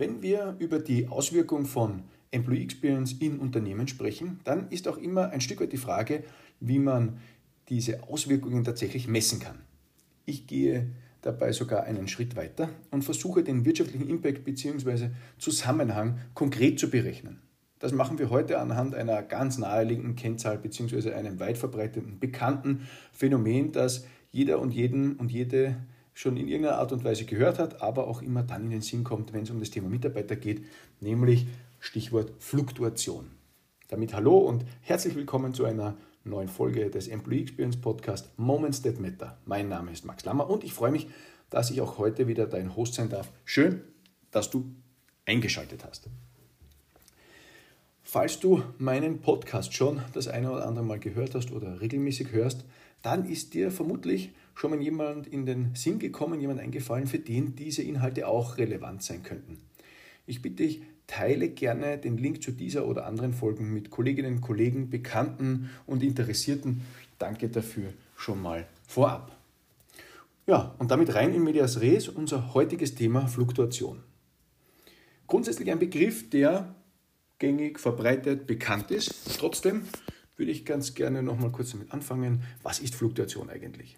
Wenn 0.00 0.22
wir 0.22 0.56
über 0.58 0.78
die 0.78 1.08
Auswirkung 1.08 1.66
von 1.66 2.04
Employee 2.30 2.62
Experience 2.62 3.12
in 3.20 3.38
Unternehmen 3.38 3.86
sprechen, 3.86 4.40
dann 4.44 4.70
ist 4.70 4.88
auch 4.88 4.96
immer 4.96 5.28
ein 5.28 5.42
Stück 5.42 5.60
weit 5.60 5.74
die 5.74 5.76
Frage, 5.76 6.24
wie 6.58 6.78
man 6.78 7.18
diese 7.68 8.04
Auswirkungen 8.04 8.64
tatsächlich 8.64 9.08
messen 9.08 9.40
kann. 9.40 9.58
Ich 10.24 10.46
gehe 10.46 10.86
dabei 11.20 11.52
sogar 11.52 11.82
einen 11.84 12.08
Schritt 12.08 12.34
weiter 12.34 12.70
und 12.90 13.04
versuche 13.04 13.44
den 13.44 13.66
wirtschaftlichen 13.66 14.08
Impact 14.08 14.42
bzw. 14.42 15.10
Zusammenhang 15.36 16.16
konkret 16.32 16.80
zu 16.80 16.88
berechnen. 16.88 17.42
Das 17.78 17.92
machen 17.92 18.18
wir 18.18 18.30
heute 18.30 18.58
anhand 18.58 18.94
einer 18.94 19.22
ganz 19.22 19.58
naheliegenden 19.58 20.16
Kennzahl 20.16 20.56
bzw. 20.56 21.12
einem 21.12 21.38
weit 21.40 21.58
verbreiteten, 21.58 22.18
bekannten 22.18 22.88
Phänomen, 23.12 23.72
das 23.72 24.06
jeder 24.30 24.60
und 24.60 24.70
jeden 24.70 25.16
und 25.16 25.30
jede 25.30 25.76
schon 26.20 26.36
in 26.36 26.48
irgendeiner 26.48 26.76
Art 26.76 26.92
und 26.92 27.02
Weise 27.02 27.24
gehört 27.24 27.58
hat, 27.58 27.80
aber 27.80 28.06
auch 28.06 28.20
immer 28.20 28.42
dann 28.42 28.64
in 28.64 28.70
den 28.70 28.82
Sinn 28.82 29.04
kommt, 29.04 29.32
wenn 29.32 29.44
es 29.44 29.50
um 29.50 29.58
das 29.58 29.70
Thema 29.70 29.88
Mitarbeiter 29.88 30.36
geht, 30.36 30.62
nämlich 31.00 31.46
Stichwort 31.78 32.34
Fluktuation. 32.38 33.30
Damit 33.88 34.12
hallo 34.12 34.36
und 34.36 34.66
herzlich 34.82 35.14
willkommen 35.14 35.54
zu 35.54 35.64
einer 35.64 35.96
neuen 36.24 36.48
Folge 36.48 36.90
des 36.90 37.08
Employee 37.08 37.40
Experience 37.40 37.80
Podcast 37.80 38.38
Moments 38.38 38.82
That 38.82 39.00
Matter. 39.00 39.38
Mein 39.46 39.70
Name 39.70 39.92
ist 39.92 40.04
Max 40.04 40.22
Lammer 40.26 40.50
und 40.50 40.62
ich 40.62 40.74
freue 40.74 40.90
mich, 40.90 41.08
dass 41.48 41.70
ich 41.70 41.80
auch 41.80 41.96
heute 41.96 42.28
wieder 42.28 42.46
dein 42.46 42.76
Host 42.76 42.94
sein 42.94 43.08
darf. 43.08 43.32
Schön, 43.46 43.80
dass 44.30 44.50
du 44.50 44.66
eingeschaltet 45.24 45.86
hast. 45.86 46.10
Falls 48.02 48.38
du 48.40 48.62
meinen 48.76 49.22
Podcast 49.22 49.72
schon 49.72 50.02
das 50.12 50.28
eine 50.28 50.52
oder 50.52 50.66
andere 50.66 50.84
Mal 50.84 50.98
gehört 50.98 51.34
hast 51.34 51.50
oder 51.50 51.80
regelmäßig 51.80 52.32
hörst, 52.32 52.66
dann 53.00 53.24
ist 53.24 53.54
dir 53.54 53.70
vermutlich 53.70 54.32
schon 54.60 54.72
mal 54.72 54.82
jemand 54.82 55.26
in 55.26 55.46
den 55.46 55.74
Sinn 55.74 55.98
gekommen, 55.98 56.38
jemand 56.38 56.60
eingefallen, 56.60 57.06
für 57.06 57.18
den 57.18 57.56
diese 57.56 57.82
Inhalte 57.82 58.28
auch 58.28 58.58
relevant 58.58 59.02
sein 59.02 59.22
könnten. 59.22 59.56
Ich 60.26 60.42
bitte 60.42 60.56
dich, 60.56 60.82
teile 61.06 61.48
gerne 61.48 61.96
den 61.96 62.18
Link 62.18 62.42
zu 62.42 62.52
dieser 62.52 62.86
oder 62.86 63.06
anderen 63.06 63.32
Folgen 63.32 63.72
mit 63.72 63.88
Kolleginnen, 63.88 64.42
Kollegen, 64.42 64.90
Bekannten 64.90 65.70
und 65.86 66.02
Interessierten. 66.02 66.82
Danke 67.18 67.48
dafür 67.48 67.94
schon 68.16 68.42
mal 68.42 68.66
vorab. 68.86 69.34
Ja, 70.46 70.74
und 70.78 70.90
damit 70.90 71.14
rein 71.14 71.32
in 71.32 71.42
Medias 71.42 71.80
Res, 71.80 72.08
unser 72.08 72.52
heutiges 72.52 72.94
Thema 72.94 73.28
Fluktuation. 73.28 74.02
Grundsätzlich 75.26 75.70
ein 75.70 75.78
Begriff, 75.78 76.28
der 76.28 76.74
gängig, 77.38 77.78
verbreitet, 77.78 78.46
bekannt 78.46 78.90
ist. 78.90 79.38
Trotzdem 79.38 79.84
würde 80.36 80.52
ich 80.52 80.66
ganz 80.66 80.94
gerne 80.94 81.22
noch 81.22 81.38
mal 81.38 81.50
kurz 81.50 81.70
damit 81.70 81.92
anfangen. 81.92 82.42
Was 82.62 82.78
ist 82.80 82.94
Fluktuation 82.94 83.48
eigentlich? 83.48 83.96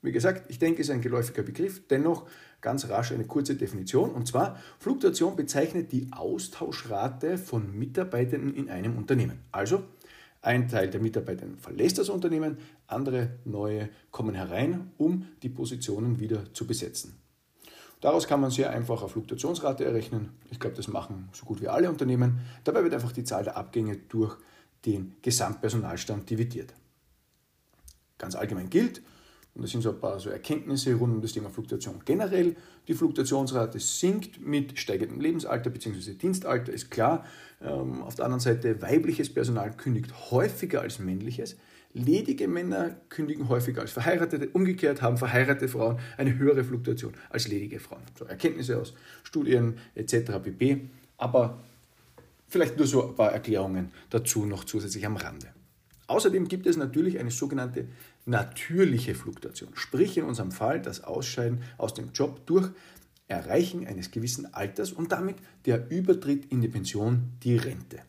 Wie 0.00 0.12
gesagt, 0.12 0.48
ich 0.48 0.58
denke, 0.58 0.80
es 0.80 0.88
ist 0.88 0.94
ein 0.94 1.00
geläufiger 1.00 1.42
Begriff, 1.42 1.86
dennoch 1.88 2.26
ganz 2.60 2.88
rasch 2.88 3.12
eine 3.12 3.24
kurze 3.24 3.56
Definition. 3.56 4.10
Und 4.10 4.28
zwar, 4.28 4.56
Fluktuation 4.78 5.34
bezeichnet 5.34 5.90
die 5.90 6.08
Austauschrate 6.12 7.36
von 7.36 7.76
Mitarbeitenden 7.76 8.54
in 8.54 8.70
einem 8.70 8.96
Unternehmen. 8.96 9.40
Also, 9.50 9.82
ein 10.40 10.68
Teil 10.68 10.88
der 10.88 11.00
Mitarbeiter 11.00 11.46
verlässt 11.60 11.98
das 11.98 12.10
Unternehmen, 12.10 12.58
andere 12.86 13.30
neue 13.44 13.88
kommen 14.12 14.36
herein, 14.36 14.92
um 14.96 15.26
die 15.42 15.48
Positionen 15.48 16.20
wieder 16.20 16.54
zu 16.54 16.64
besetzen. 16.66 17.18
Daraus 18.00 18.28
kann 18.28 18.40
man 18.40 18.52
sehr 18.52 18.70
einfach 18.70 19.00
eine 19.00 19.08
Fluktuationsrate 19.08 19.84
errechnen. 19.84 20.30
Ich 20.50 20.60
glaube, 20.60 20.76
das 20.76 20.86
machen 20.86 21.28
so 21.32 21.44
gut 21.44 21.60
wie 21.60 21.66
alle 21.66 21.90
Unternehmen. 21.90 22.38
Dabei 22.62 22.84
wird 22.84 22.94
einfach 22.94 23.10
die 23.10 23.24
Zahl 23.24 23.42
der 23.42 23.56
Abgänge 23.56 23.96
durch 23.96 24.36
den 24.86 25.16
Gesamtpersonalstand 25.22 26.30
dividiert. 26.30 26.72
Ganz 28.16 28.36
allgemein 28.36 28.70
gilt, 28.70 29.02
und 29.58 29.64
das 29.64 29.72
sind 29.72 29.82
so 29.82 29.90
ein 29.90 29.98
paar 29.98 30.20
so 30.20 30.30
Erkenntnisse 30.30 30.94
rund 30.94 31.16
um 31.16 31.20
das 31.20 31.32
Thema 31.32 31.50
Fluktuation 31.50 31.96
generell. 32.04 32.54
Die 32.86 32.94
Fluktuationsrate 32.94 33.80
sinkt 33.80 34.40
mit 34.40 34.78
steigendem 34.78 35.20
Lebensalter 35.20 35.68
bzw. 35.68 36.14
Dienstalter, 36.14 36.72
ist 36.72 36.92
klar. 36.92 37.24
Ähm, 37.60 38.02
auf 38.02 38.14
der 38.14 38.26
anderen 38.26 38.38
Seite, 38.40 38.80
weibliches 38.80 39.34
Personal 39.34 39.72
kündigt 39.72 40.30
häufiger 40.30 40.80
als 40.80 41.00
männliches. 41.00 41.56
Ledige 41.92 42.46
Männer 42.46 42.94
kündigen 43.08 43.48
häufiger 43.48 43.80
als 43.80 43.90
Verheiratete. 43.90 44.48
Umgekehrt 44.50 45.02
haben 45.02 45.16
verheiratete 45.16 45.66
Frauen 45.66 45.98
eine 46.16 46.38
höhere 46.38 46.62
Fluktuation 46.62 47.14
als 47.28 47.48
ledige 47.48 47.80
Frauen. 47.80 48.02
So 48.16 48.26
Erkenntnisse 48.26 48.78
aus 48.78 48.94
Studien 49.24 49.78
etc. 49.96 50.38
pp. 50.40 50.88
Aber 51.16 51.58
vielleicht 52.46 52.76
nur 52.76 52.86
so 52.86 53.08
ein 53.08 53.16
paar 53.16 53.32
Erklärungen 53.32 53.90
dazu 54.08 54.46
noch 54.46 54.62
zusätzlich 54.62 55.04
am 55.04 55.16
Rande. 55.16 55.48
Außerdem 56.08 56.48
gibt 56.48 56.66
es 56.66 56.76
natürlich 56.76 57.18
eine 57.18 57.30
sogenannte 57.30 57.86
natürliche 58.24 59.14
Fluktuation, 59.14 59.70
sprich 59.74 60.16
in 60.16 60.24
unserem 60.24 60.52
Fall 60.52 60.80
das 60.80 61.04
Ausscheiden 61.04 61.62
aus 61.76 61.94
dem 61.94 62.12
Job 62.12 62.44
durch 62.46 62.70
Erreichen 63.28 63.86
eines 63.86 64.10
gewissen 64.10 64.52
Alters 64.54 64.90
und 64.90 65.12
damit 65.12 65.36
der 65.66 65.90
Übertritt 65.90 66.50
in 66.50 66.62
die 66.62 66.68
Pension, 66.68 67.34
die 67.42 67.56
Rente. 67.56 68.00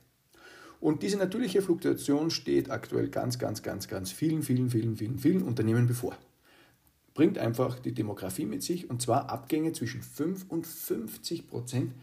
Und 0.80 1.04
diese 1.04 1.18
natürliche 1.18 1.62
Fluktuation 1.62 2.32
steht 2.32 2.72
aktuell 2.72 3.10
ganz, 3.10 3.38
ganz, 3.38 3.62
ganz, 3.62 3.90
ganz 3.90 4.14
vielen, 4.14 4.44
vielen, 4.44 4.70
vielen, 4.70 4.96
vielen, 4.96 5.20
vielen 5.20 5.42
Unternehmen 5.44 5.88
bevor. 5.88 6.18
Bringt 7.14 7.38
einfach 7.38 7.80
die 7.80 7.94
Demografie 7.94 8.46
mit 8.46 8.64
sich 8.64 8.90
und 8.90 9.02
zwar 9.02 9.30
Abgänge 9.30 9.74
zwischen 9.74 10.02
5 10.02 10.46
und 10.48 10.66
50 10.66 11.50
Prozent 11.50 11.94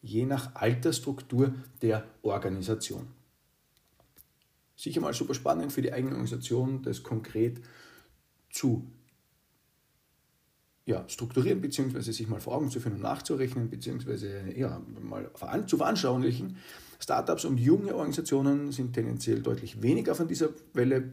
je 0.00 0.24
nach 0.24 0.54
Altersstruktur 0.54 1.54
der 1.82 2.04
Organisation. 2.22 3.06
Sicher 4.82 5.00
mal 5.00 5.14
super 5.14 5.34
spannend 5.34 5.72
für 5.72 5.80
die 5.80 5.92
eigene 5.92 6.10
Organisation, 6.14 6.82
das 6.82 7.04
konkret 7.04 7.60
zu 8.50 8.90
ja, 10.84 11.08
strukturieren, 11.08 11.60
beziehungsweise 11.60 12.12
sich 12.12 12.26
mal 12.26 12.40
vor 12.40 12.56
Augen 12.56 12.68
zu 12.68 12.80
führen 12.80 12.94
und 12.94 13.02
nachzurechnen, 13.02 13.70
beziehungsweise 13.70 14.42
ja, 14.56 14.82
mal 15.00 15.30
zu 15.68 15.76
veranschaulichen. 15.76 16.56
Startups 16.98 17.44
und 17.44 17.58
junge 17.58 17.94
Organisationen 17.94 18.72
sind 18.72 18.92
tendenziell 18.92 19.40
deutlich 19.40 19.82
weniger 19.82 20.16
von 20.16 20.26
dieser 20.26 20.48
Welle 20.74 21.12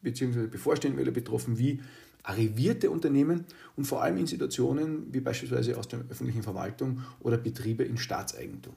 beziehungsweise 0.00 0.48
bevorstehenden 0.48 0.98
Welle 0.98 1.12
betroffen 1.12 1.58
wie 1.58 1.82
arrivierte 2.22 2.90
Unternehmen 2.90 3.44
und 3.76 3.84
vor 3.84 4.02
allem 4.02 4.16
in 4.16 4.26
Situationen 4.28 5.12
wie 5.12 5.20
beispielsweise 5.20 5.76
aus 5.76 5.88
der 5.88 6.04
öffentlichen 6.08 6.42
Verwaltung 6.42 7.02
oder 7.20 7.36
Betriebe 7.36 7.84
in 7.84 7.98
Staatseigentum. 7.98 8.76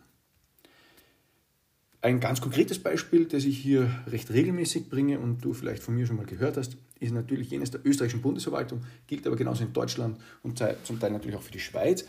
Ein 2.03 2.19
ganz 2.19 2.41
konkretes 2.41 2.79
Beispiel, 2.79 3.27
das 3.27 3.45
ich 3.45 3.57
hier 3.57 3.89
recht 4.07 4.29
regelmäßig 4.29 4.89
bringe 4.89 5.21
und 5.21 5.39
du 5.39 5.53
vielleicht 5.53 5.81
von 5.81 5.95
mir 5.95 6.05
schon 6.05 6.17
mal 6.17 6.25
gehört 6.25 6.57
hast, 6.57 6.75
ist 6.99 7.13
natürlich 7.13 7.49
jenes 7.49 7.71
der 7.71 7.79
österreichischen 7.85 8.21
Bundesverwaltung, 8.21 8.81
gilt 9.07 9.25
aber 9.25 9.37
genauso 9.37 9.63
in 9.63 9.71
Deutschland 9.71 10.19
und 10.41 10.61
zum 10.83 10.99
Teil 10.99 11.11
natürlich 11.11 11.37
auch 11.37 11.41
für 11.41 11.53
die 11.53 11.61
Schweiz. 11.61 12.03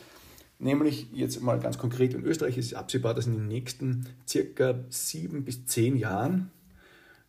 Nämlich 0.58 1.06
jetzt 1.12 1.40
mal 1.42 1.60
ganz 1.60 1.78
konkret 1.78 2.12
in 2.12 2.24
Österreich 2.24 2.58
ist 2.58 2.66
es 2.66 2.74
absehbar, 2.74 3.14
dass 3.14 3.28
in 3.28 3.34
den 3.34 3.46
nächsten 3.46 4.08
circa 4.26 4.80
sieben 4.88 5.44
bis 5.44 5.64
zehn 5.66 5.96
Jahren 5.96 6.50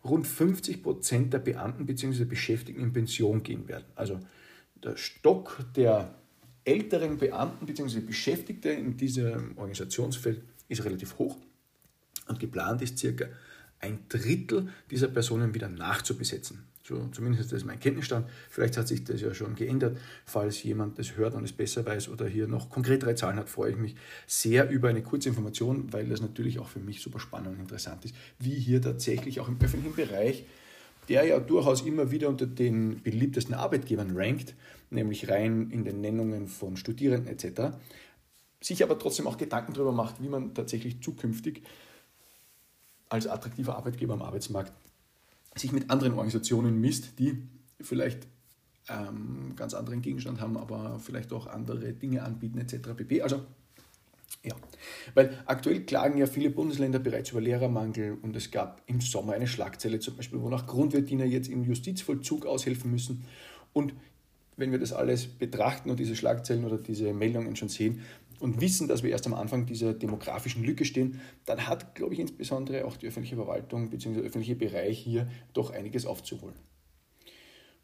rund 0.04 0.25
50 0.25 0.81
Prozent 0.81 1.34
der 1.34 1.40
Beamten 1.40 1.86
bzw. 1.86 2.24
Beschäftigten 2.24 2.81
in 2.81 2.94
Pension 2.94 3.44
gehen 3.44 3.68
werden. 3.68 3.86
Also 3.94 4.20
der 4.84 4.98
Stock 4.98 5.59
der 5.75 6.16
älteren 6.64 7.20
Beamten 7.20 7.68
bzw. 7.68 8.00
Beschäftigte 8.00 8.70
in 8.70 8.98
diesem 8.98 9.56
Organisationsfeld 9.56 10.42
ist 10.68 10.84
relativ 10.84 11.20
hoch. 11.20 11.38
Und 12.28 12.40
geplant 12.40 12.81
ist 12.81 12.97
circa 12.97 13.25
ein 13.80 14.00
Drittel 14.09 14.69
dieser 14.90 15.08
Personen 15.08 15.53
wieder 15.53 15.69
nachzubesetzen. 15.69 16.66
So, 16.88 17.09
zumindest 17.12 17.46
ist 17.46 17.52
das 17.52 17.66
mein 17.66 17.80
Kenntnisstand. 17.80 18.28
Vielleicht 18.47 18.78
hat 18.78 18.88
sich 18.88 19.03
das 19.03 19.19
ja 19.19 19.34
schon 19.34 19.56
geändert. 19.56 19.97
Falls 20.24 20.62
jemand 20.62 21.00
das 21.00 21.18
hört 21.18 21.34
und 21.34 21.44
es 21.44 21.52
besser 21.52 21.84
weiß 21.84 22.09
oder 22.09 22.28
hier 22.28 22.47
noch 22.47 22.69
konkretere 22.69 23.16
Zahlen 23.16 23.38
hat, 23.38 23.50
freue 23.50 23.72
ich 23.72 23.78
mich 23.78 23.96
sehr 24.28 24.69
über 24.69 24.90
eine 24.90 25.02
kurze 25.02 25.30
Information, 25.30 25.91
weil 25.91 26.08
das 26.08 26.22
natürlich 26.22 26.59
auch 26.59 26.68
für 26.68 26.80
mich 26.80 27.02
super 27.02 27.19
spannend 27.19 27.47
und 27.47 27.59
interessant 27.59 28.06
ist, 28.06 28.13
wie 28.38 28.53
hier 28.53 28.84
tatsächlich 28.84 29.40
auch 29.40 29.47
im 29.47 29.57
öffentlichen 29.59 29.96
Bereich, 29.96 30.46
der 31.09 31.25
ja 31.25 31.40
durchaus 31.40 31.81
immer 31.81 32.12
wieder 32.12 32.30
unter 32.30 32.46
den 32.46 33.02
beliebtesten 33.02 33.56
Arbeitgebern 33.56 34.16
rankt, 34.16 34.53
nämlich 34.92 35.27
rein 35.27 35.72
in 35.72 35.86
den 35.86 36.01
Nennungen 36.01 36.48
von 36.48 36.77
Studierenden 36.77 37.33
etc., 37.33 37.75
sich 38.62 38.83
aber 38.83 38.98
trotzdem 38.98 39.25
auch 39.25 39.38
Gedanken 39.38 39.74
darüber 39.74 39.92
macht, 39.92 40.22
wie 40.22 40.30
man 40.30 40.54
tatsächlich 40.54 41.01
zukünftig 41.01 41.63
als 43.10 43.28
attraktiver 43.28 43.75
Arbeitgeber 43.75 44.13
am 44.13 44.22
Arbeitsmarkt 44.22 44.74
sich 45.56 45.72
mit 45.72 45.90
anderen 45.90 46.13
Organisationen 46.13 46.80
misst, 46.81 47.18
die 47.19 47.38
vielleicht 47.80 48.28
ähm, 48.90 49.54
ganz 49.56 49.74
anderen 49.74 50.02
Gegenstand 50.02 50.42
haben, 50.42 50.57
aber 50.57 51.00
vielleicht 51.00 51.31
auch 51.34 51.48
andere 51.48 51.94
Dinge 51.94 52.24
anbieten 52.24 52.60
etc. 52.60 52.90
pp. 52.96 53.22
Also 53.22 53.42
ja, 54.44 54.54
weil 55.16 55.40
aktuell 55.46 55.81
klagen 55.81 56.18
ja 56.18 56.28
viele 56.28 56.50
Bundesländer 56.50 57.00
bereits 57.00 57.31
über 57.31 57.42
Lehrermangel 57.42 58.18
und 58.22 58.36
es 58.36 58.52
gab 58.52 58.81
im 58.86 59.02
Sommer 59.02 59.34
eine 59.34 59.48
Schlagzeile 59.48 60.00
zum 60.00 60.16
Beispiel, 60.16 60.42
wonach 60.42 60.68
Grundwehrdiener 60.68 61.25
jetzt 61.25 61.48
im 61.48 61.63
Justizvollzug 61.63 62.46
aushelfen 62.46 62.92
müssen. 62.92 63.25
Und 63.74 63.94
wenn 64.58 64.72
wir 64.72 64.80
das 64.80 64.94
alles 64.94 65.25
betrachten 65.25 65.90
und 65.90 66.00
diese 66.00 66.16
Schlagzeilen 66.16 66.63
oder 66.63 66.78
diese 66.78 67.12
Meldungen 67.13 67.56
schon 67.56 67.69
sehen, 67.69 68.01
und 68.40 68.62
wissen, 68.62 68.88
dass 68.88 69.04
wir 69.04 69.12
erst 69.12 69.28
am 69.28 69.34
Anfang 69.34 69.66
dieser 69.66 69.94
demografischen 69.94 70.64
Lücke 70.64 70.86
stehen, 70.86 71.20
dann 71.46 71.68
hat, 71.68 71.96
glaube 71.96 72.14
ich, 72.14 72.20
insbesondere 72.20 72.86
auch 72.86 72.98
die 72.98 73.08
öffentliche 73.08 73.36
Verwaltung 73.36 73.90
bzw. 73.90 74.16
der 74.16 74.24
öffentliche 74.24 74.56
Bereich 74.56 75.00
hier 75.00 75.28
doch 75.54 75.72
einiges 75.72 76.06
aufzuholen. 76.06 76.56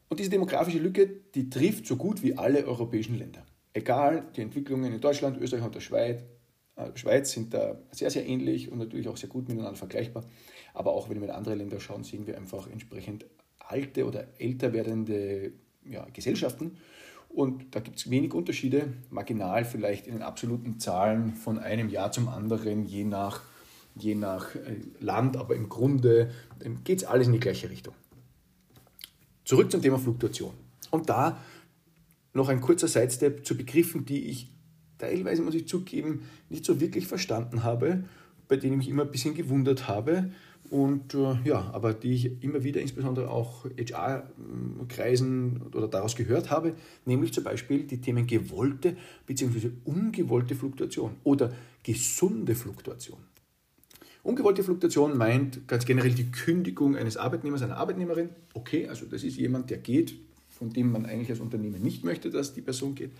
Und 0.09 0.19
diese 0.19 0.30
demografische 0.30 0.80
Lücke, 0.80 1.07
die 1.36 1.50
trifft 1.50 1.88
so 1.88 1.95
gut 1.95 2.21
wie 2.21 2.38
alle 2.38 2.65
europäischen 2.65 3.18
Länder. 3.18 3.45
Egal 3.74 4.27
die 4.36 4.42
Entwicklungen 4.42 4.92
in 4.92 5.00
Deutschland, 5.00 5.38
Österreich 5.38 5.63
und 5.63 5.74
der 5.74 5.80
Schweiz, 5.80 6.24
äh, 6.75 6.89
Schweiz 6.95 7.31
sind 7.31 7.53
da 7.53 7.80
sehr, 7.92 8.12
sehr 8.12 8.25
ähnlich 8.25 8.71
und 8.71 8.80
natürlich 8.80 9.07
auch 9.07 9.18
sehr 9.18 9.30
gut 9.30 9.48
miteinander 9.48 9.77
vergleichbar. 9.77 10.25
Aber 10.74 10.92
auch 10.94 11.09
wenn 11.09 11.21
wir 11.21 11.30
in 11.30 11.33
andere 11.33 11.56
Länder 11.56 11.80
schauen, 11.80 12.03
sehen 12.03 12.27
wir 12.27 12.38
einfach 12.38 12.68
entsprechend 12.68 13.25
alte 13.59 14.06
oder 14.06 14.27
älter 14.38 14.74
werdende 14.74 15.53
ja, 15.86 16.06
Gesellschaften. 16.13 16.77
Und 17.33 17.75
da 17.75 17.79
gibt 17.79 17.97
es 17.97 18.09
wenig 18.09 18.33
Unterschiede, 18.33 18.93
marginal 19.09 19.63
vielleicht 19.63 20.07
in 20.07 20.13
den 20.13 20.21
absoluten 20.21 20.79
Zahlen 20.79 21.33
von 21.33 21.59
einem 21.59 21.89
Jahr 21.89 22.11
zum 22.11 22.27
anderen, 22.27 22.85
je 22.85 23.05
nach, 23.05 23.41
je 23.95 24.15
nach 24.15 24.55
äh, 24.55 24.81
Land, 24.99 25.37
aber 25.37 25.55
im 25.55 25.69
Grunde 25.69 26.31
ähm, 26.61 26.83
geht 26.83 26.99
es 26.99 27.03
alles 27.05 27.27
in 27.27 27.33
die 27.33 27.39
gleiche 27.39 27.69
Richtung. 27.69 27.93
Zurück 29.45 29.71
zum 29.71 29.81
Thema 29.81 29.97
Fluktuation. 29.97 30.53
Und 30.91 31.09
da 31.09 31.37
noch 32.33 32.49
ein 32.49 32.61
kurzer 32.61 32.87
Sidestep 32.87 33.45
zu 33.45 33.55
Begriffen, 33.55 34.05
die 34.05 34.25
ich 34.25 34.49
teilweise, 34.97 35.41
muss 35.41 35.55
ich 35.55 35.67
zugeben, 35.67 36.23
nicht 36.49 36.65
so 36.65 36.79
wirklich 36.79 37.07
verstanden 37.07 37.63
habe, 37.63 38.03
bei 38.47 38.57
denen 38.57 38.73
ich 38.73 38.77
mich 38.79 38.89
immer 38.89 39.03
ein 39.03 39.11
bisschen 39.11 39.35
gewundert 39.35 39.87
habe 39.87 40.31
und 40.71 41.13
äh, 41.15 41.35
ja, 41.44 41.69
aber 41.73 41.94
die 41.94 42.13
ich 42.13 42.44
immer 42.44 42.63
wieder 42.63 42.79
insbesondere 42.79 43.29
auch 43.29 43.65
HR-Kreisen 43.65 45.63
oder 45.73 45.89
daraus 45.89 46.15
gehört 46.15 46.50
habe, 46.50 46.75
nämlich 47.03 47.33
zum 47.33 47.44
Beispiel 47.44 47.83
die 47.83 48.00
Themen 48.00 48.25
gewollte 48.25 48.95
bzw. 49.27 49.71
ungewollte 49.83 50.56
Fluktuation 50.56 51.18
oder 51.25 51.51
gesunde 51.83 52.56
Fluktuation. 52.56 53.19
Ungewollte 54.23 54.63
Fluktuation 54.63 55.18
meint 55.18 55.68
ganz 55.68 55.85
generell 55.85 56.13
die 56.13 56.31
Kündigung 56.31 56.95
eines 56.95 57.17
Arbeitnehmers, 57.17 57.63
einer 57.63 57.75
Arbeitnehmerin. 57.75 58.29
Okay, 58.53 58.88
also 58.88 59.06
das 59.06 59.24
ist 59.24 59.35
jemand, 59.35 59.69
der 59.71 59.79
geht, 59.79 60.13
von 60.47 60.71
dem 60.71 60.89
man 60.89 61.06
eigentlich 61.06 61.31
als 61.31 61.41
Unternehmen 61.41 61.81
nicht 61.81 62.06
möchte, 62.06 62.29
dass 62.29 62.53
die 62.53 62.62
Person 62.62 62.95
geht. 62.95 63.12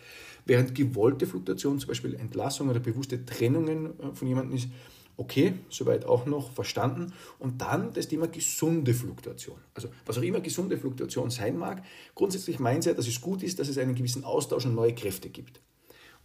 Während 0.46 0.74
gewollte 0.74 1.28
Fluktuation, 1.28 1.80
zum 1.80 1.90
Beispiel 1.90 2.14
Entlassung 2.14 2.70
oder 2.70 2.80
bewusste 2.80 3.26
Trennungen 3.26 3.88
äh, 4.00 4.14
von 4.14 4.30
jemandem 4.30 4.56
ist, 4.56 4.70
okay, 5.18 5.54
soweit 5.70 6.06
auch 6.06 6.26
noch 6.26 6.52
verstanden. 6.52 7.14
Und 7.40 7.62
dann 7.62 7.94
das 7.94 8.08
Thema 8.08 8.28
gesunde 8.28 8.94
Fluktuation. 8.94 9.58
Also 9.74 9.90
was 10.06 10.18
auch 10.18 10.24
immer 10.24 10.42
gesunde 10.42 10.78
Fluktuation 10.78 11.30
sein 11.30 11.58
mag, 11.58 11.84
grundsätzlich 12.16 12.60
meint 12.60 12.86
ja, 12.86 12.94
dass 12.94 13.08
es 13.08 13.22
gut 13.22 13.44
ist, 13.44 13.60
dass 13.60 13.68
es 13.68 13.78
einen 13.78 13.96
gewissen 13.96 14.24
Austausch 14.24 14.66
und 14.66 14.76
neue 14.76 14.96
Kräfte 14.96 15.30
gibt. 15.30 15.62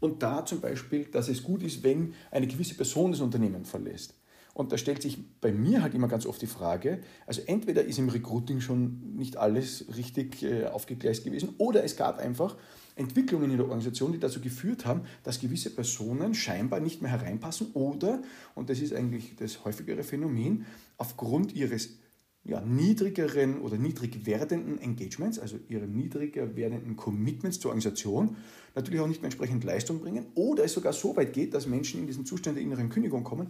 Und 0.00 0.22
da 0.22 0.44
zum 0.44 0.60
Beispiel, 0.60 1.06
dass 1.06 1.28
es 1.28 1.42
gut 1.42 1.62
ist, 1.62 1.82
wenn 1.82 2.14
eine 2.30 2.46
gewisse 2.46 2.74
Person 2.74 3.12
das 3.12 3.20
Unternehmen 3.20 3.64
verlässt. 3.64 4.14
Und 4.56 4.72
da 4.72 4.78
stellt 4.78 5.02
sich 5.02 5.18
bei 5.40 5.52
mir 5.52 5.82
halt 5.82 5.94
immer 5.94 6.08
ganz 6.08 6.24
oft 6.24 6.40
die 6.40 6.46
Frage, 6.46 7.00
also 7.26 7.42
entweder 7.44 7.84
ist 7.84 7.98
im 7.98 8.08
Recruiting 8.08 8.60
schon 8.60 9.14
nicht 9.14 9.36
alles 9.36 9.84
richtig 9.96 10.42
äh, 10.42 10.64
aufgegleist 10.64 11.24
gewesen 11.24 11.50
oder 11.58 11.84
es 11.84 11.94
gab 11.94 12.18
einfach 12.18 12.56
Entwicklungen 12.96 13.50
in 13.50 13.58
der 13.58 13.66
Organisation, 13.66 14.12
die 14.12 14.18
dazu 14.18 14.40
geführt 14.40 14.84
haben, 14.84 15.02
dass 15.22 15.38
gewisse 15.38 15.70
Personen 15.70 16.34
scheinbar 16.34 16.80
nicht 16.80 17.02
mehr 17.02 17.10
hereinpassen 17.10 17.68
oder, 17.74 18.22
und 18.54 18.68
das 18.70 18.80
ist 18.80 18.92
eigentlich 18.92 19.36
das 19.36 19.64
häufigere 19.64 20.02
Phänomen, 20.02 20.66
aufgrund 20.96 21.54
ihres 21.54 21.98
ja, 22.42 22.60
niedrigeren 22.60 23.60
oder 23.60 23.76
niedrig 23.76 24.24
werdenden 24.24 24.78
Engagements, 24.80 25.38
also 25.38 25.58
ihren 25.68 25.94
niedriger 25.94 26.56
werdenden 26.56 26.96
Commitments 26.96 27.60
zur 27.60 27.70
Organisation, 27.70 28.36
natürlich 28.74 29.00
auch 29.00 29.08
nicht 29.08 29.20
mehr 29.20 29.26
entsprechend 29.26 29.64
Leistung 29.64 30.00
bringen 30.00 30.26
oder 30.34 30.64
es 30.64 30.72
sogar 30.72 30.92
so 30.92 31.16
weit 31.16 31.32
geht, 31.32 31.54
dass 31.54 31.66
Menschen 31.66 32.00
in 32.00 32.06
diesen 32.06 32.24
Zustand 32.24 32.56
der 32.56 32.64
inneren 32.64 32.88
Kündigung 32.88 33.24
kommen, 33.24 33.48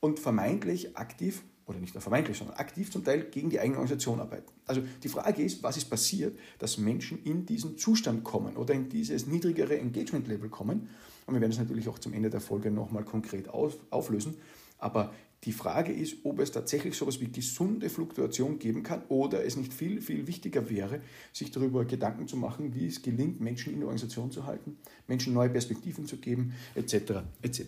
und 0.00 0.18
vermeintlich 0.18 0.96
aktiv, 0.96 1.42
oder 1.70 1.80
nicht 1.80 1.94
nur 1.94 2.02
vermeintlich, 2.02 2.36
sondern 2.36 2.56
aktiv 2.56 2.90
zum 2.90 3.04
Teil 3.04 3.22
gegen 3.30 3.48
die 3.48 3.60
eigene 3.60 3.76
Organisation 3.76 4.20
arbeiten. 4.20 4.50
Also 4.66 4.82
die 5.02 5.08
Frage 5.08 5.42
ist, 5.42 5.62
was 5.62 5.76
ist 5.76 5.88
passiert, 5.88 6.38
dass 6.58 6.78
Menschen 6.78 7.22
in 7.22 7.46
diesen 7.46 7.78
Zustand 7.78 8.24
kommen 8.24 8.56
oder 8.56 8.74
in 8.74 8.88
dieses 8.88 9.26
niedrigere 9.26 9.78
Engagement-Level 9.78 10.48
kommen. 10.50 10.88
Und 11.26 11.34
wir 11.34 11.40
werden 11.40 11.52
es 11.52 11.58
natürlich 11.58 11.88
auch 11.88 11.98
zum 11.98 12.12
Ende 12.12 12.28
der 12.28 12.40
Folge 12.40 12.70
nochmal 12.70 13.04
konkret 13.04 13.48
auf, 13.48 13.76
auflösen. 13.90 14.34
Aber 14.78 15.14
die 15.44 15.52
Frage 15.52 15.92
ist, 15.92 16.16
ob 16.24 16.40
es 16.40 16.50
tatsächlich 16.50 16.96
so 16.96 17.06
etwas 17.06 17.20
wie 17.20 17.30
gesunde 17.30 17.88
Fluktuation 17.88 18.58
geben 18.58 18.82
kann 18.82 19.02
oder 19.08 19.44
es 19.44 19.56
nicht 19.56 19.72
viel, 19.72 20.02
viel 20.02 20.26
wichtiger 20.26 20.68
wäre, 20.68 21.00
sich 21.32 21.50
darüber 21.50 21.84
Gedanken 21.84 22.28
zu 22.28 22.36
machen, 22.36 22.74
wie 22.74 22.86
es 22.86 23.00
gelingt, 23.00 23.40
Menschen 23.40 23.72
in 23.72 23.80
der 23.80 23.86
Organisation 23.86 24.30
zu 24.30 24.44
halten, 24.44 24.76
Menschen 25.06 25.32
neue 25.32 25.48
Perspektiven 25.48 26.06
zu 26.06 26.18
geben, 26.18 26.52
etc. 26.74 27.22
etc. 27.40 27.62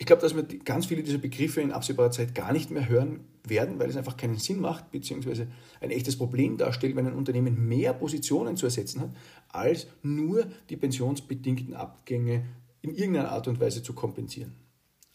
Ich 0.00 0.06
glaube, 0.06 0.22
dass 0.22 0.36
wir 0.36 0.44
ganz 0.44 0.86
viele 0.86 1.02
dieser 1.02 1.18
Begriffe 1.18 1.60
in 1.60 1.72
absehbarer 1.72 2.12
Zeit 2.12 2.34
gar 2.34 2.52
nicht 2.52 2.70
mehr 2.70 2.88
hören 2.88 3.20
werden, 3.44 3.80
weil 3.80 3.90
es 3.90 3.96
einfach 3.96 4.16
keinen 4.16 4.38
Sinn 4.38 4.60
macht, 4.60 4.92
beziehungsweise 4.92 5.48
ein 5.80 5.90
echtes 5.90 6.16
Problem 6.16 6.56
darstellt, 6.56 6.94
wenn 6.94 7.06
ein 7.06 7.14
Unternehmen 7.14 7.66
mehr 7.68 7.92
Positionen 7.94 8.56
zu 8.56 8.66
ersetzen 8.66 9.00
hat, 9.00 9.10
als 9.48 9.88
nur 10.02 10.46
die 10.70 10.76
pensionsbedingten 10.76 11.74
Abgänge 11.74 12.44
in 12.80 12.94
irgendeiner 12.94 13.32
Art 13.32 13.48
und 13.48 13.58
Weise 13.58 13.82
zu 13.82 13.92
kompensieren. 13.92 14.54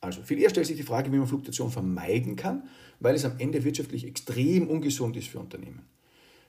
Also 0.02 0.22
viel 0.22 0.40
eher 0.40 0.50
stellt 0.50 0.68
sich 0.68 0.76
die 0.76 0.84
Frage, 0.84 1.14
wie 1.14 1.18
man 1.18 1.28
Fluktuation 1.28 1.72
vermeiden 1.72 2.36
kann, 2.36 2.64
weil 3.00 3.16
es 3.16 3.24
am 3.24 3.40
Ende 3.40 3.64
wirtschaftlich 3.64 4.06
extrem 4.06 4.68
ungesund 4.68 5.16
ist 5.16 5.30
für 5.30 5.40
Unternehmen. 5.40 5.84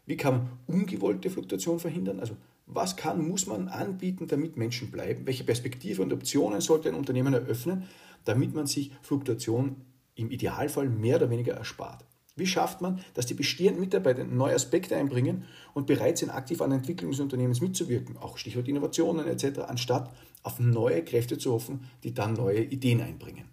Wie 0.06 0.16
kann 0.16 0.34
man 0.34 0.48
ungewollte 0.66 1.31
Fluktuation 1.31 1.78
verhindern? 1.78 2.19
Also 2.19 2.36
was 2.66 2.96
kann, 2.96 3.26
muss 3.26 3.46
man 3.46 3.69
anbieten, 3.69 4.26
damit 4.26 4.56
Menschen 4.56 4.90
bleiben? 4.90 5.26
Welche 5.26 5.44
Perspektive 5.44 6.02
und 6.02 6.12
Optionen 6.12 6.60
sollte 6.60 6.88
ein 6.88 6.94
Unternehmen 6.94 7.32
eröffnen, 7.32 7.84
damit 8.24 8.54
man 8.54 8.66
sich 8.66 8.92
Fluktuation 9.02 9.82
im 10.14 10.30
Idealfall 10.30 10.88
mehr 10.88 11.16
oder 11.16 11.30
weniger 11.30 11.54
erspart. 11.54 12.04
Wie 12.36 12.46
schafft 12.46 12.80
man, 12.80 13.00
dass 13.14 13.26
die 13.26 13.34
bestehenden 13.34 13.80
Mitarbeiter 13.80 14.24
neue 14.24 14.54
Aspekte 14.54 14.96
einbringen 14.96 15.44
und 15.72 15.86
bereit 15.86 16.18
sind, 16.18 16.30
aktiv 16.30 16.60
an 16.60 16.70
der 16.70 16.78
Entwicklung 16.80 17.12
des 17.12 17.20
Unternehmens 17.20 17.60
mitzuwirken, 17.60 18.16
auch 18.16 18.38
Stichwort 18.38 18.66
Innovationen 18.66 19.28
etc., 19.28 19.60
anstatt 19.60 20.12
auf 20.42 20.58
neue 20.58 21.04
Kräfte 21.04 21.38
zu 21.38 21.52
hoffen, 21.52 21.88
die 22.02 22.12
dann 22.12 22.34
neue 22.34 22.64
Ideen 22.64 23.00
einbringen? 23.00 23.50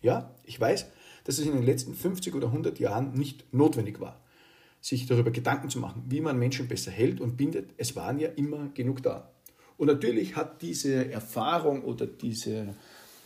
Ja, 0.00 0.34
ich 0.44 0.58
weiß, 0.58 0.86
dass 1.24 1.38
es 1.38 1.46
in 1.46 1.52
den 1.52 1.62
letzten 1.62 1.94
50 1.94 2.34
oder 2.34 2.48
100 2.48 2.78
Jahren 2.80 3.12
nicht 3.12 3.52
notwendig 3.52 4.00
war, 4.00 4.24
sich 4.80 5.06
darüber 5.06 5.30
Gedanken 5.30 5.68
zu 5.68 5.78
machen, 5.78 6.04
wie 6.08 6.22
man 6.22 6.38
Menschen 6.38 6.68
besser 6.68 6.90
hält 6.90 7.20
und 7.20 7.36
bindet. 7.36 7.74
Es 7.76 7.94
waren 7.96 8.18
ja 8.18 8.28
immer 8.28 8.68
genug 8.74 9.02
da. 9.02 9.30
Und 9.76 9.88
natürlich 9.88 10.36
hat 10.36 10.62
diese 10.62 11.10
Erfahrung 11.10 11.84
oder 11.84 12.06
diese 12.06 12.74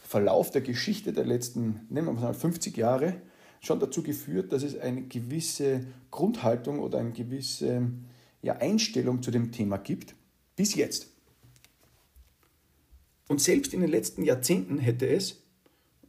Verlauf 0.07 0.51
der 0.53 0.61
Geschichte 0.61 1.13
der 1.13 1.25
letzten, 1.25 1.81
nehmen 1.89 2.07
wir 2.07 2.13
mal 2.13 2.33
50 2.33 2.77
Jahre, 2.77 3.21
schon 3.61 3.81
dazu 3.81 4.03
geführt, 4.03 4.53
dass 4.53 4.63
es 4.63 4.79
eine 4.79 5.03
gewisse 5.03 5.85
Grundhaltung 6.13 6.79
oder 6.79 6.99
eine 6.99 7.11
gewisse 7.11 7.91
ja, 8.41 8.55
Einstellung 8.59 9.23
zu 9.23 9.33
dem 9.33 9.51
Thema 9.51 9.79
gibt, 9.79 10.15
bis 10.55 10.77
jetzt. 10.77 11.09
Und 13.29 13.41
selbst 13.41 13.75
in 13.75 13.81
den 13.81 13.91
letzten 13.91 14.23
Jahrzehnten 14.23 14.79
hätte 14.79 15.09
es, 15.09 15.43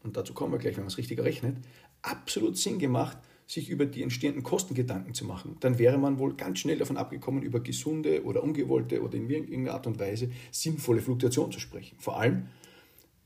und 0.03 0.15
dazu 0.15 0.35
kommen 0.35 0.51
wir 0.51 0.59
gleich, 0.59 0.75
wenn 0.75 0.83
man 0.83 0.91
es 0.91 0.99
richtig 0.99 1.19
rechnet, 1.19 1.57
absolut 2.03 2.55
Sinn 2.55 2.77
gemacht, 2.77 3.17
sich 3.47 3.69
über 3.69 3.87
die 3.87 4.03
entstehenden 4.03 4.43
Kosten 4.43 4.75
Gedanken 4.75 5.15
zu 5.15 5.25
machen. 5.25 5.57
Dann 5.61 5.79
wäre 5.79 5.97
man 5.97 6.19
wohl 6.19 6.35
ganz 6.35 6.59
schnell 6.59 6.77
davon 6.77 6.97
abgekommen, 6.97 7.41
über 7.41 7.61
gesunde 7.61 8.23
oder 8.25 8.43
ungewollte 8.43 9.01
oder 9.01 9.15
in 9.15 9.27
irgendeiner 9.29 9.73
Art 9.73 9.87
und 9.87 9.97
Weise 9.99 10.29
sinnvolle 10.51 11.01
Fluktuation 11.01 11.51
zu 11.51 11.59
sprechen. 11.59 11.97
Vor 11.99 12.19
allem, 12.19 12.47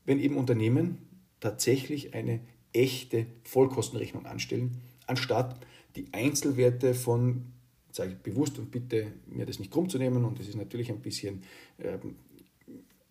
wenn 0.04 0.18
eben 0.18 0.36
Unternehmen 0.36 0.98
tatsächlich 1.40 2.14
eine 2.14 2.40
echte 2.72 3.26
Vollkostenrechnung 3.44 4.26
anstellen, 4.26 4.80
anstatt 5.06 5.60
die 5.96 6.06
Einzelwerte 6.12 6.94
von, 6.94 7.52
sage 7.90 8.12
ich 8.12 8.18
bewusst 8.18 8.58
und 8.58 8.70
bitte 8.70 9.12
mir 9.26 9.46
das 9.46 9.58
nicht 9.58 9.70
krumm 9.70 9.88
zu 9.88 9.98
nehmen, 9.98 10.24
und 10.24 10.38
das 10.38 10.48
ist 10.48 10.56
natürlich 10.56 10.90
ein 10.90 11.00
bisschen, 11.00 11.42
ähm, 11.78 12.16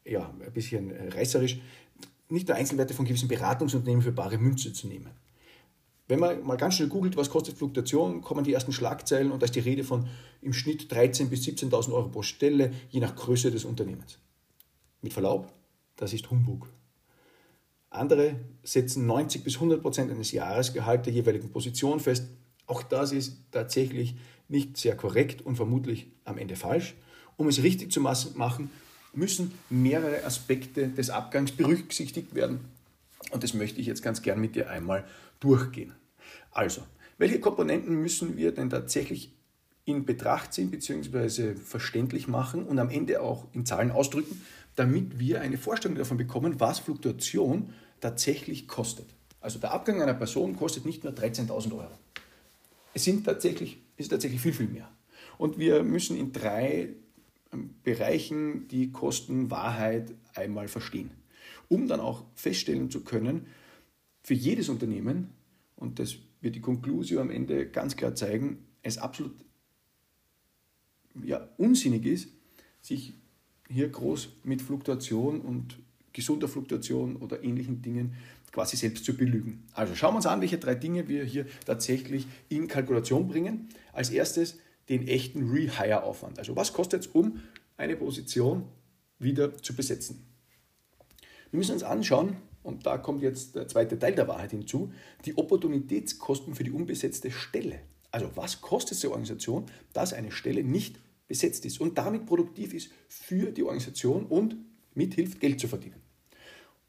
ja, 0.06 0.34
ein 0.46 0.54
bisschen 0.54 0.92
äh, 0.92 1.10
reißerisch, 1.10 1.60
nicht 2.30 2.48
nur 2.48 2.58
Einzelwerte 2.58 2.94
von 2.94 3.06
gewissen 3.06 3.28
Beratungsunternehmen 3.28 4.02
für 4.02 4.12
bare 4.12 4.38
Münze 4.38 4.74
zu 4.74 4.88
nehmen. 4.88 5.12
Wenn 6.08 6.20
man 6.20 6.44
mal 6.44 6.58
ganz 6.58 6.76
schnell 6.76 6.90
googelt, 6.90 7.16
was 7.16 7.30
kostet 7.30 7.58
Fluktuation, 7.58 8.22
kommen 8.22 8.44
die 8.44 8.54
ersten 8.54 8.74
Schlagzeilen 8.74 9.32
und 9.32 9.42
da 9.42 9.46
ist 9.46 9.56
die 9.56 9.62
Rede 9.62 9.84
von 9.84 10.08
im 10.42 10.52
Schnitt 10.52 10.92
13.000 10.92 11.30
bis 11.30 11.46
17.000 11.46 11.94
Euro 11.94 12.10
pro 12.10 12.22
Stelle, 12.22 12.74
je 12.90 13.00
nach 13.00 13.16
Größe 13.16 13.52
des 13.52 13.64
Unternehmens. 13.64 14.18
Mit 15.02 15.14
Verlaub, 15.14 15.54
das 15.96 16.12
ist 16.14 16.30
Humbug. 16.30 16.68
Andere 17.92 18.36
setzen 18.64 19.06
90 19.06 19.44
bis 19.44 19.56
100 19.56 19.82
Prozent 19.82 20.12
eines 20.12 20.32
Jahresgehalts 20.32 21.04
der 21.04 21.14
jeweiligen 21.14 21.52
Position 21.52 22.00
fest. 22.00 22.24
Auch 22.66 22.84
das 22.84 23.12
ist 23.12 23.38
tatsächlich 23.52 24.16
nicht 24.48 24.78
sehr 24.78 24.96
korrekt 24.96 25.42
und 25.42 25.58
vermutlich 25.58 26.08
am 26.24 26.38
Ende 26.38 26.56
falsch. 26.56 26.96
Um 27.36 27.48
es 27.48 27.62
richtig 27.62 27.92
zu 27.92 28.00
machen, 28.00 28.70
müssen 29.14 29.52
mehrere 29.70 30.24
Aspekte 30.24 30.88
des 30.88 31.10
Abgangs 31.10 31.52
berücksichtigt 31.52 32.34
werden. 32.34 32.62
Und 33.32 33.44
das 33.44 33.54
möchte 33.54 33.82
ich 33.82 33.88
jetzt 33.88 34.02
ganz 34.02 34.22
gern 34.22 34.40
mit 34.40 34.56
dir 34.56 34.70
einmal 34.70 35.06
durchgehen. 35.42 35.94
Also, 36.52 36.84
welche 37.18 37.42
Komponenten 37.42 38.02
müssen 38.02 38.38
wir 38.38 38.54
denn 38.54 38.70
tatsächlich 38.70 39.34
in 39.84 40.06
Betracht 40.06 40.54
ziehen 40.54 40.72
bzw. 40.72 41.56
verständlich 41.56 42.28
machen 42.28 42.64
und 42.64 42.80
am 42.80 42.90
Ende 42.90 43.22
auch 43.22 43.48
in 43.54 43.66
Zahlen 43.66 43.92
ausdrücken, 43.92 44.42
damit 44.76 45.20
wir 45.20 45.42
eine 45.42 45.58
Vorstellung 45.58 45.98
davon 45.98 46.18
bekommen, 46.18 46.60
was 46.60 46.80
Fluktuation 46.80 47.74
tatsächlich 48.00 48.68
kostet. 48.68 49.08
Also 49.40 49.60
der 49.60 49.72
Abgang 49.72 50.02
einer 50.02 50.14
Person 50.14 50.56
kostet 50.56 50.86
nicht 50.86 51.04
nur 51.04 51.14
13.000 51.14 51.74
Euro. 51.74 51.98
Es 52.94 53.04
sind 53.04 53.26
tatsächlich, 53.26 53.80
ist 53.98 54.10
tatsächlich 54.10 54.42
viel, 54.42 54.54
viel 54.54 54.68
mehr. 54.68 54.90
Und 55.38 55.58
wir 55.58 55.84
müssen 55.84 56.18
in 56.18 56.32
drei 56.32 56.90
ähm, 57.52 57.76
Bereichen 57.84 58.68
die 58.68 58.92
Kostenwahrheit 58.92 60.14
einmal 60.36 60.68
verstehen. 60.68 61.12
um 61.70 61.88
dann 61.88 62.02
auch 62.02 62.26
feststellen 62.36 62.92
zu 62.92 63.02
können, 63.02 63.48
für 64.24 64.34
jedes 64.34 64.68
Unternehmen, 64.68 65.30
und 65.78 66.00
das 66.00 66.18
wird 66.42 66.56
die 66.56 66.62
Konklusion 66.62 67.22
am 67.22 67.30
Ende 67.30 67.66
ganz 67.66 67.96
klar 67.96 68.14
zeigen, 68.14 68.68
es 68.84 68.98
absolut 68.98 69.34
ja, 71.24 71.50
unsinnig 71.58 72.06
ist, 72.06 72.30
sich 72.82 73.14
hier 73.72 73.90
groß 73.90 74.30
mit 74.44 74.62
Fluktuation 74.62 75.42
und 75.42 75.78
gesunder 76.14 76.48
Fluktuation 76.48 77.16
oder 77.18 77.44
ähnlichen 77.44 77.82
Dingen 77.82 78.16
quasi 78.52 78.76
selbst 78.76 79.06
zu 79.06 79.16
belügen. 79.16 79.64
Also 79.74 79.96
schauen 79.96 80.14
wir 80.14 80.18
uns 80.18 80.26
an, 80.26 80.42
welche 80.42 80.58
drei 80.58 80.76
Dinge 80.76 81.08
wir 81.08 81.24
hier 81.24 81.46
tatsächlich 81.66 82.28
in 82.50 82.68
Kalkulation 82.68 83.28
bringen. 83.28 83.70
Als 83.94 84.10
erstes 84.10 84.58
den 84.90 85.08
echten 85.08 85.50
Rehire-Aufwand. 85.50 86.38
Also 86.38 86.56
was 86.56 86.74
kostet 86.74 87.02
es, 87.02 87.08
um 87.08 87.40
eine 87.78 87.96
Position 87.96 88.66
wieder 89.20 89.58
zu 89.58 89.74
besetzen? 89.74 90.26
Wir 91.52 91.58
müssen 91.58 91.74
uns 91.74 91.84
anschauen, 91.84 92.36
und 92.64 92.86
da 92.86 92.98
kommt 92.98 93.22
jetzt 93.22 93.56
der 93.56 93.68
zweite 93.68 93.98
Teil 93.98 94.14
der 94.14 94.28
Wahrheit 94.28 94.52
hinzu, 94.52 94.92
die 95.26 95.38
Opportunitätskosten 95.38 96.54
für 96.54 96.64
die 96.64 96.72
unbesetzte 96.72 97.32
Stelle. 97.32 97.80
Also 98.12 98.30
was 98.36 98.62
kostet 98.62 98.94
es 98.94 99.00
der 99.00 99.12
Organisation, 99.12 99.66
dass 99.94 100.14
eine 100.14 100.32
Stelle 100.32 100.64
nicht 100.64 101.00
besetzt 101.32 101.64
ist 101.66 101.80
und 101.80 101.98
damit 101.98 102.26
produktiv 102.26 102.74
ist 102.74 102.92
für 103.08 103.54
die 103.54 103.64
Organisation 103.64 104.26
und 104.26 104.58
mithilft, 104.96 105.40
Geld 105.40 105.62
zu 105.62 105.70
verdienen. 105.70 106.02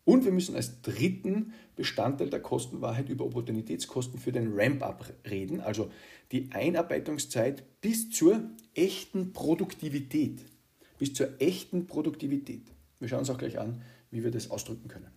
Und 0.05 0.25
wir 0.25 0.33
müssen 0.33 0.57
als 0.57 0.83
dritten 0.83 1.53
Bestandteil 1.77 2.29
der 2.29 2.41
Kostenwahrheit 2.41 3.09
über 3.09 3.25
Opportunitätskosten 3.25 4.19
für 4.19 4.33
den 4.33 4.53
Ramp-up 4.53 5.15
reden, 5.31 5.61
also 5.61 5.93
die 6.33 6.51
Einarbeitungszeit 6.51 7.63
bis 7.81 8.11
zur 8.11 8.51
echten 8.75 9.33
Produktivität. 9.33 10.41
Bis 10.99 11.15
zur 11.15 11.41
echten 11.41 11.87
Produktivität. 11.87 12.67
Wir 12.99 13.09
schauen 13.09 13.21
uns 13.21 13.31
auch 13.31 13.39
gleich 13.39 13.61
an, 13.61 13.81
wie 14.11 14.25
wir 14.25 14.33
das 14.33 14.51
ausdrücken 14.51 14.89
können. 14.89 15.13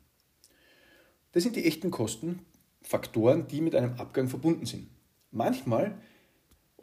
Das 1.31 1.41
sind 1.41 1.55
die 1.55 1.65
echten 1.65 1.89
Kosten, 1.89 2.41
Faktoren, 2.83 3.47
die 3.47 3.61
mit 3.61 3.73
einem 3.73 3.93
Abgang 3.93 4.27
verbunden 4.27 4.67
sind. 4.67 4.87
Manchmal, 5.31 5.99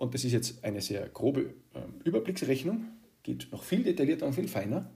und 0.03 0.15
das 0.15 0.25
ist 0.25 0.33
jetzt 0.33 0.65
eine 0.65 0.81
sehr 0.81 1.09
grobe 1.11 1.55
ähm, 1.77 2.01
Überblicksrechnung, 2.03 2.89
geht 3.23 3.47
noch 3.53 3.63
viel 3.63 3.85
detaillierter 3.85 4.27
und 4.27 4.33
viel 4.33 4.49
feiner 4.49 4.91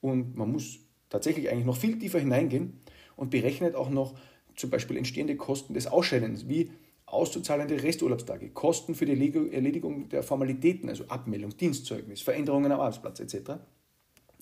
und 0.00 0.36
man 0.36 0.50
muss 0.50 0.80
tatsächlich 1.08 1.48
eigentlich 1.48 1.66
noch 1.66 1.76
viel 1.76 2.00
tiefer 2.00 2.18
hineingehen 2.18 2.80
und 3.14 3.30
berechnet 3.30 3.76
auch 3.76 3.90
noch 3.90 4.18
zum 4.56 4.70
Beispiel 4.70 4.96
entstehende 4.96 5.36
Kosten 5.36 5.72
des 5.72 5.86
Ausscheidens, 5.86 6.48
wie 6.48 6.72
auszuzahlende 7.06 7.80
Resturlaubstage, 7.80 8.50
Kosten 8.50 8.96
für 8.96 9.06
die 9.06 9.12
Erledigung 9.12 10.08
der 10.08 10.24
Formalitäten, 10.24 10.88
also 10.88 11.04
Abmeldung, 11.06 11.56
Dienstzeugnis, 11.56 12.20
Veränderungen 12.20 12.72
am 12.72 12.80
Arbeitsplatz 12.80 13.20
etc. 13.20 13.52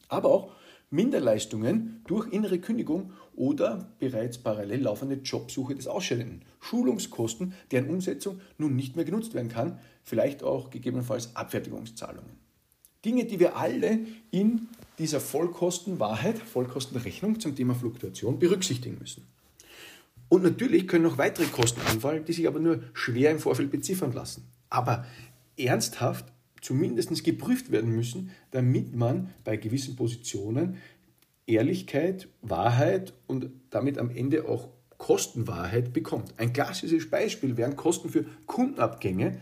Aber 0.09 0.31
auch 0.31 0.53
Minderleistungen 0.89 2.03
durch 2.07 2.33
innere 2.33 2.61
Kündigung 2.61 3.13
oder 3.39 3.89
bereits 4.01 4.39
parallel 4.39 4.83
laufende 4.83 5.15
Jobsuche 5.15 5.75
des 5.75 5.87
Ausscheidenden, 5.87 6.43
Schulungskosten, 6.61 7.55
deren 7.71 7.89
Umsetzung 7.89 8.41
nun 8.59 8.75
nicht 8.75 8.97
mehr 8.97 9.05
genutzt 9.05 9.33
werden 9.33 9.49
kann, 9.49 9.79
vielleicht 10.03 10.43
auch 10.43 10.71
gegebenenfalls 10.71 11.37
Abfertigungszahlungen. 11.37 12.33
Dinge, 13.05 13.25
die 13.25 13.39
wir 13.39 13.57
alle 13.57 14.01
in 14.33 14.67
dieser 14.99 15.21
Vollkostenwahrheit, 15.21 16.39
Vollkostenrechnung 16.39 17.39
zum 17.39 17.55
Thema 17.55 17.77
Fluktuation 17.77 18.41
berücksichtigen 18.41 18.99
müssen. 18.99 19.25
Und 20.29 20.43
natürlich 20.43 20.89
können 20.89 21.05
noch 21.05 21.17
weitere 21.17 21.47
Kosten 21.47 21.81
anfallen, 21.83 22.25
die 22.25 22.33
sich 22.33 22.49
aber 22.49 22.59
nur 22.59 22.83
schwer 22.93 23.31
im 23.31 23.39
Vorfeld 23.39 23.71
beziffern 23.71 24.13
lassen. 24.13 24.45
Aber 24.69 25.07
ernsthaft 25.57 26.27
zumindest 26.61 27.23
geprüft 27.23 27.71
werden 27.71 27.95
müssen, 27.95 28.31
damit 28.51 28.95
man 28.95 29.33
bei 29.45 29.57
gewissen 29.57 29.95
Positionen 29.95 30.77
Ehrlichkeit, 31.49 32.29
Wahrheit 32.43 33.15
und 33.27 33.51
damit 33.71 33.99
am 33.99 34.11
Ende 34.11 34.49
auch 34.49 34.69
Kostenwahrheit 34.99 35.93
bekommt. 35.93 36.35
Ein 36.37 36.53
klassisches 36.53 37.09
Beispiel 37.09 37.57
wären 37.57 37.77
Kosten 37.77 38.09
für 38.09 38.25
Kundenabgänge, 38.47 39.41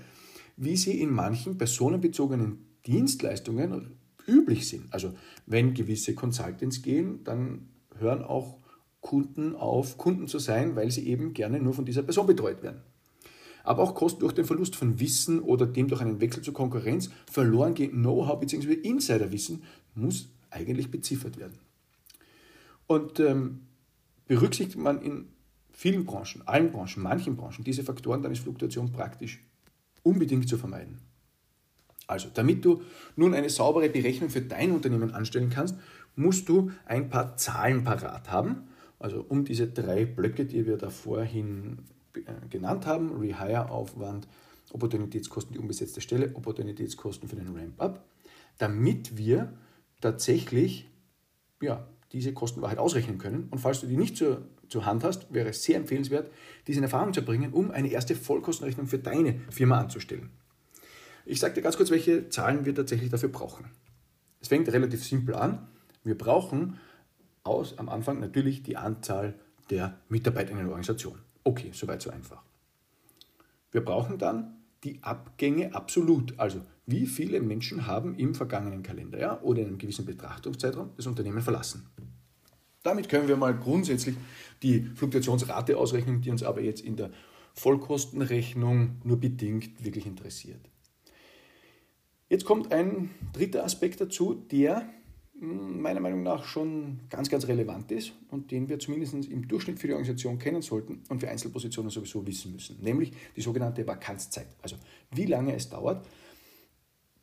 wie 0.57 0.77
sie 0.77 1.01
in 1.01 1.11
manchen 1.11 1.59
personenbezogenen 1.59 2.67
Dienstleistungen 2.87 3.97
üblich 4.27 4.69
sind. 4.69 4.93
Also 4.93 5.15
wenn 5.47 5.75
gewisse 5.75 6.15
Consultants 6.15 6.83
gehen, 6.83 7.25
dann 7.25 7.69
hören 7.99 8.23
auch 8.23 8.59
Kunden 9.01 9.55
auf, 9.55 9.99
Kunden 9.99 10.29
zu 10.29 10.39
sein, 10.39 10.77
weil 10.77 10.91
sie 10.91 11.07
eben 11.07 11.33
gerne 11.33 11.61
nur 11.61 11.75
von 11.75 11.85
dieser 11.85 12.03
Person 12.03 12.27
betreut 12.27 12.63
werden. 12.63 12.83
Aber 13.65 13.83
auch 13.83 13.95
Kosten 13.95 14.21
durch 14.21 14.33
den 14.33 14.45
Verlust 14.45 14.77
von 14.77 15.01
Wissen 15.01 15.41
oder 15.41 15.67
dem 15.67 15.89
durch 15.89 16.01
einen 16.01 16.21
Wechsel 16.21 16.43
zur 16.43 16.55
Konkurrenz 16.55 17.11
verloren 17.31 17.75
gehen 17.75 17.91
Know-how 17.93 18.39
bzw. 18.39 18.75
Insiderwissen 18.75 19.63
muss 19.95 20.29
eigentlich 20.51 20.91
beziffert 20.91 21.39
werden. 21.39 21.59
Und 22.87 23.21
ähm, 23.21 23.67
berücksichtigt 24.27 24.79
man 24.79 25.03
in 25.03 25.29
vielen 25.73 26.05
Branchen, 26.05 26.43
allen 26.47 26.71
Branchen, 26.71 27.03
manchen 27.03 27.37
Branchen 27.37 27.65
diese 27.65 27.83
Faktoren, 27.83 28.23
dann 28.23 28.33
ist 28.33 28.43
Fluktuation 28.43 28.93
praktisch 28.93 29.43
unbedingt 30.03 30.49
zu 30.49 30.57
vermeiden. 30.57 31.01
Also, 32.07 32.29
damit 32.33 32.65
du 32.65 32.83
nun 33.17 33.35
eine 33.35 33.51
saubere 33.51 33.89
Berechnung 33.89 34.31
für 34.31 34.41
dein 34.41 34.73
Unternehmen 34.73 35.13
anstellen 35.13 35.51
kannst, 35.51 35.77
musst 36.15 36.49
du 36.49 36.71
ein 36.87 37.11
paar 37.11 37.37
Zahlen 37.37 37.85
parat 37.85 38.31
haben. 38.31 38.69
Also 38.99 39.25
um 39.29 39.45
diese 39.45 39.67
drei 39.67 40.07
Blöcke, 40.07 40.47
die 40.47 40.67
wir 40.67 40.79
da 40.79 40.89
vorhin 40.89 41.81
äh, 42.15 42.49
genannt 42.49 42.87
haben, 42.87 43.13
Rehire-Aufwand, 43.13 44.27
Opportunitätskosten, 44.73 45.53
die 45.53 45.59
unbesetzte 45.59 46.01
Stelle, 46.01 46.35
Opportunitätskosten 46.35 47.29
für 47.29 47.37
den 47.37 47.55
Ramp-up, 47.55 48.05
damit 48.59 49.17
wir 49.19 49.53
tatsächlich 50.01 50.89
ja, 51.61 51.87
diese 52.17 52.33
Kostenwahrheit 52.33 52.79
ausrechnen 52.79 53.19
können. 53.19 53.49
Und 53.51 53.59
falls 53.59 53.81
du 53.81 53.87
die 53.87 53.97
nicht 53.97 54.17
zur, 54.17 54.43
zur 54.69 54.87
Hand 54.87 55.05
hast, 55.05 55.33
wäre 55.33 55.51
es 55.51 55.63
sehr 55.63 55.77
empfehlenswert, 55.77 56.31
diese 56.67 56.79
in 56.79 56.85
Erfahrung 56.85 57.13
zu 57.13 57.23
bringen, 57.23 57.53
um 57.53 57.71
eine 57.71 57.89
erste 57.89 58.17
Vollkostenrechnung 58.17 58.87
für 58.87 58.99
deine 58.99 59.41
Firma 59.51 59.79
anzustellen. 59.79 60.31
Ich 61.27 61.41
sage 61.41 61.55
dir 61.55 61.63
ganz 61.63 61.77
kurz, 61.77 61.91
welche 61.91 62.29
Zahlen 62.31 62.65
wir 62.65 62.75
tatsächlich 62.75 63.11
dafür 63.11 63.29
brauchen. 63.29 63.67
Es 64.41 64.49
fängt 64.49 64.73
relativ 64.73 65.05
simpel 65.05 65.35
an. 65.35 65.67
Wir 66.05 66.17
brauchen 66.17 66.79
aus, 67.43 67.79
am 67.79 67.89
Anfang 67.89 68.21
natürlich 68.21 68.63
die 68.63 68.77
Anzahl 68.77 69.35
der 69.71 69.99
Mitarbeiter 70.09 70.53
in 70.53 70.59
einer 70.59 70.69
Organisation. 70.69 71.19
Okay, 71.45 71.71
soweit 71.73 72.01
so 72.01 72.11
einfach. 72.11 72.43
Wir 73.73 73.85
brauchen 73.85 74.19
dann 74.19 74.57
die 74.85 75.03
Abgänge 75.03 75.75
absolut, 75.75 76.39
also 76.39 76.61
wie 76.87 77.07
viele 77.07 77.41
Menschen 77.41 77.87
haben 77.87 78.15
im 78.15 78.35
vergangenen 78.35 78.83
Kalenderjahr 78.83 79.43
oder 79.43 79.63
in 79.63 79.69
einem 79.69 79.79
gewissen 79.79 80.07
Betrachtungszeitraum 80.07 80.91
das 80.97 81.07
Unternehmen 81.07 81.41
verlassen. 81.41 81.89
Damit 82.87 83.09
können 83.09 83.27
wir 83.27 83.37
mal 83.37 83.53
grundsätzlich 83.53 84.15
die 84.63 84.83
Fluktuationsrate 84.95 85.77
ausrechnen, 85.77 86.21
die 86.21 86.31
uns 86.31 86.45
aber 86.45 86.61
jetzt 86.61 86.81
in 86.81 86.95
der 86.95 87.11
Vollkostenrechnung 87.55 89.01
nur 89.03 89.19
bedingt 89.19 89.85
wirklich 89.85 90.07
interessiert. 90.07 90.61
Jetzt 92.29 92.45
kommt 92.45 92.73
ein 92.73 93.11
dritter 93.33 93.65
Aspekt 93.65 94.01
dazu, 94.01 94.35
der 94.35 94.89
hm, 95.37 95.81
meiner 95.81 95.99
Meinung 95.99 96.23
nach 96.23 96.45
schon 96.45 97.01
ganz, 97.11 97.29
ganz 97.29 97.49
relevant 97.49 97.91
ist 97.91 98.13
und 98.29 98.53
den 98.53 98.69
wir 98.69 98.79
zumindest 98.79 99.15
im 99.15 99.49
Durchschnitt 99.49 99.81
für 99.81 99.89
die 99.89 99.95
Organisation 99.95 100.39
kennen 100.39 100.63
sollten 100.63 101.03
und 101.09 101.19
für 101.19 101.29
Einzelpositionen 101.29 101.91
sowieso 101.91 102.25
wissen 102.25 102.53
müssen, 102.53 102.81
nämlich 102.81 103.11
die 103.35 103.41
sogenannte 103.41 103.85
Vakanzzeit. 103.85 104.55
Also 104.63 104.77
wie 105.11 105.27
lange 105.27 105.57
es 105.57 105.69
dauert, 105.69 106.07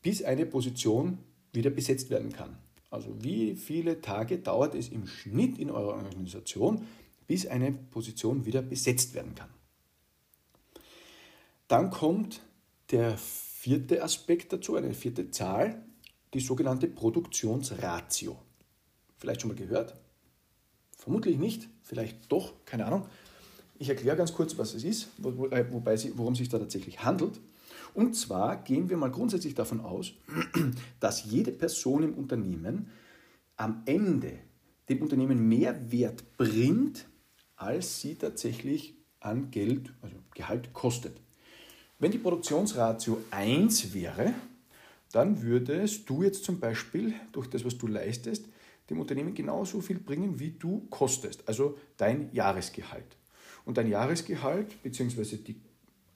bis 0.01 0.23
eine 0.23 0.45
Position 0.45 1.19
wieder 1.53 1.69
besetzt 1.69 2.09
werden 2.09 2.33
kann. 2.33 2.57
Also 2.93 3.23
wie 3.23 3.55
viele 3.55 4.01
Tage 4.01 4.37
dauert 4.37 4.75
es 4.75 4.89
im 4.89 5.07
Schnitt 5.07 5.57
in 5.57 5.71
eurer 5.71 5.95
Organisation, 5.95 6.85
bis 7.25 7.47
eine 7.47 7.71
Position 7.71 8.45
wieder 8.45 8.61
besetzt 8.61 9.15
werden 9.15 9.33
kann. 9.33 9.49
Dann 11.67 11.89
kommt 11.89 12.41
der 12.91 13.17
vierte 13.17 14.03
Aspekt 14.03 14.53
dazu, 14.53 14.75
eine 14.75 14.93
vierte 14.93 15.31
Zahl, 15.31 15.83
die 16.35 16.39
sogenannte 16.39 16.87
Produktionsratio. 16.87 18.37
Vielleicht 19.17 19.41
schon 19.41 19.49
mal 19.49 19.57
gehört? 19.57 19.95
Vermutlich 20.95 21.39
nicht, 21.39 21.67
vielleicht 21.81 22.31
doch, 22.31 22.53
keine 22.63 22.85
Ahnung. 22.85 23.07
Ich 23.79 23.89
erkläre 23.89 24.17
ganz 24.17 24.35
kurz, 24.35 24.55
was 24.59 24.75
es 24.75 24.83
ist, 24.83 25.07
äh, 25.23 25.65
worum 26.13 26.33
es 26.33 26.37
sich 26.37 26.49
da 26.49 26.59
tatsächlich 26.59 27.03
handelt. 27.03 27.41
Und 27.93 28.15
zwar 28.15 28.63
gehen 28.63 28.89
wir 28.89 28.97
mal 28.97 29.11
grundsätzlich 29.11 29.55
davon 29.55 29.81
aus, 29.81 30.13
dass 30.99 31.25
jede 31.25 31.51
Person 31.51 32.03
im 32.03 32.13
Unternehmen 32.15 32.89
am 33.55 33.83
Ende 33.85 34.39
dem 34.89 35.01
Unternehmen 35.01 35.47
mehr 35.47 35.91
Wert 35.91 36.37
bringt, 36.37 37.05
als 37.55 38.01
sie 38.01 38.15
tatsächlich 38.15 38.95
an 39.19 39.51
Geld, 39.51 39.93
also 40.01 40.15
Gehalt 40.33 40.73
kostet. 40.73 41.15
Wenn 41.99 42.11
die 42.11 42.17
Produktionsratio 42.17 43.21
1 43.31 43.93
wäre, 43.93 44.33
dann 45.11 45.41
würdest 45.41 46.09
du 46.09 46.23
jetzt 46.23 46.43
zum 46.43 46.59
Beispiel 46.59 47.13
durch 47.31 47.47
das, 47.47 47.63
was 47.63 47.77
du 47.77 47.87
leistest, 47.87 48.45
dem 48.89 48.99
Unternehmen 48.99 49.33
genauso 49.33 49.79
viel 49.79 49.99
bringen, 49.99 50.39
wie 50.39 50.51
du 50.51 50.87
kostest, 50.89 51.47
also 51.47 51.77
dein 51.95 52.33
Jahresgehalt. 52.33 53.15
Und 53.63 53.77
dein 53.77 53.87
Jahresgehalt 53.87 54.81
bzw. 54.83 55.37
die 55.37 55.61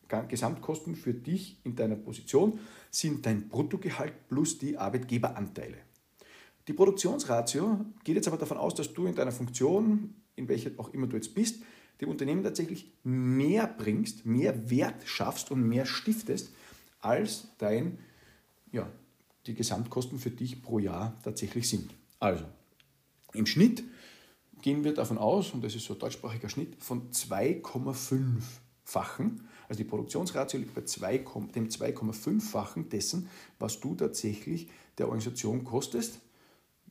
Gesamtkosten 0.07 0.95
für 0.95 1.13
dich 1.13 1.59
in 1.63 1.75
deiner 1.75 1.95
Position 1.95 2.59
sind 2.91 3.25
dein 3.25 3.49
Bruttogehalt 3.49 4.27
plus 4.27 4.57
die 4.57 4.77
Arbeitgeberanteile. 4.77 5.77
Die 6.67 6.73
Produktionsratio 6.73 7.85
geht 8.03 8.15
jetzt 8.15 8.27
aber 8.27 8.37
davon 8.37 8.57
aus, 8.57 8.75
dass 8.75 8.93
du 8.93 9.05
in 9.05 9.15
deiner 9.15 9.31
Funktion, 9.31 10.15
in 10.35 10.49
welcher 10.49 10.71
auch 10.77 10.93
immer 10.93 11.07
du 11.07 11.15
jetzt 11.15 11.33
bist, 11.33 11.61
dem 12.01 12.09
Unternehmen 12.09 12.43
tatsächlich 12.43 12.91
mehr 13.03 13.67
bringst, 13.67 14.25
mehr 14.25 14.69
Wert 14.69 15.07
schaffst 15.07 15.51
und 15.51 15.67
mehr 15.67 15.85
stiftest, 15.85 16.51
als 16.99 17.47
dein, 17.57 17.99
ja, 18.71 18.89
die 19.45 19.55
Gesamtkosten 19.55 20.19
für 20.19 20.31
dich 20.31 20.61
pro 20.61 20.79
Jahr 20.79 21.17
tatsächlich 21.23 21.69
sind. 21.69 21.93
Also, 22.19 22.43
im 23.33 23.45
Schnitt 23.45 23.83
gehen 24.61 24.83
wir 24.83 24.93
davon 24.93 25.17
aus, 25.17 25.53
und 25.53 25.63
das 25.63 25.73
ist 25.75 25.85
so 25.85 25.93
ein 25.93 25.99
deutschsprachiger 25.99 26.49
Schnitt, 26.49 26.83
von 26.83 27.09
2,5-fachen. 27.11 29.47
Also 29.67 29.83
die 29.83 29.89
Produktionsratio 29.89 30.59
liegt 30.59 30.73
bei 30.73 30.83
2, 30.83 31.17
dem 31.55 31.69
2,5-fachen 31.69 32.89
dessen, 32.89 33.29
was 33.59 33.79
du 33.79 33.95
tatsächlich 33.95 34.69
der 34.97 35.07
Organisation 35.07 35.63
kostest. 35.63 36.19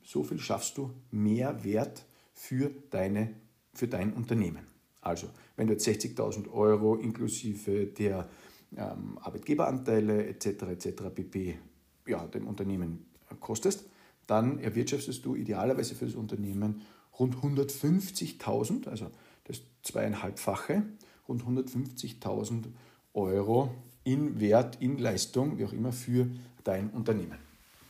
So 0.03 0.23
viel 0.23 0.39
schaffst 0.39 0.77
du 0.77 0.91
mehr 1.11 1.63
Wert 1.63 2.05
für, 2.33 2.71
deine, 2.91 3.33
für 3.73 3.87
dein 3.87 4.13
Unternehmen. 4.13 4.67
Also, 5.01 5.29
wenn 5.55 5.67
du 5.67 5.73
jetzt 5.73 5.87
60.000 5.87 6.51
Euro 6.51 6.95
inklusive 6.95 7.87
der 7.87 8.29
ähm, 8.75 9.17
Arbeitgeberanteile 9.21 10.27
etc. 10.27 10.63
etc. 10.63 11.03
pp. 11.13 11.57
Ja, 12.05 12.25
dem 12.27 12.47
Unternehmen 12.47 13.05
kostest, 13.39 13.85
dann 14.27 14.59
erwirtschaftest 14.59 15.25
du 15.25 15.35
idealerweise 15.35 15.95
für 15.95 16.05
das 16.05 16.15
Unternehmen 16.15 16.81
rund 17.17 17.35
150.000, 17.35 18.87
also 18.87 19.09
das 19.45 19.61
zweieinhalbfache, 19.83 20.83
rund 21.27 21.43
150.000 21.43 22.65
Euro 23.13 23.73
in 24.03 24.39
Wert, 24.39 24.77
in 24.81 24.97
Leistung, 24.97 25.57
wie 25.57 25.65
auch 25.65 25.73
immer, 25.73 25.91
für 25.91 26.27
dein 26.63 26.89
Unternehmen. 26.91 27.37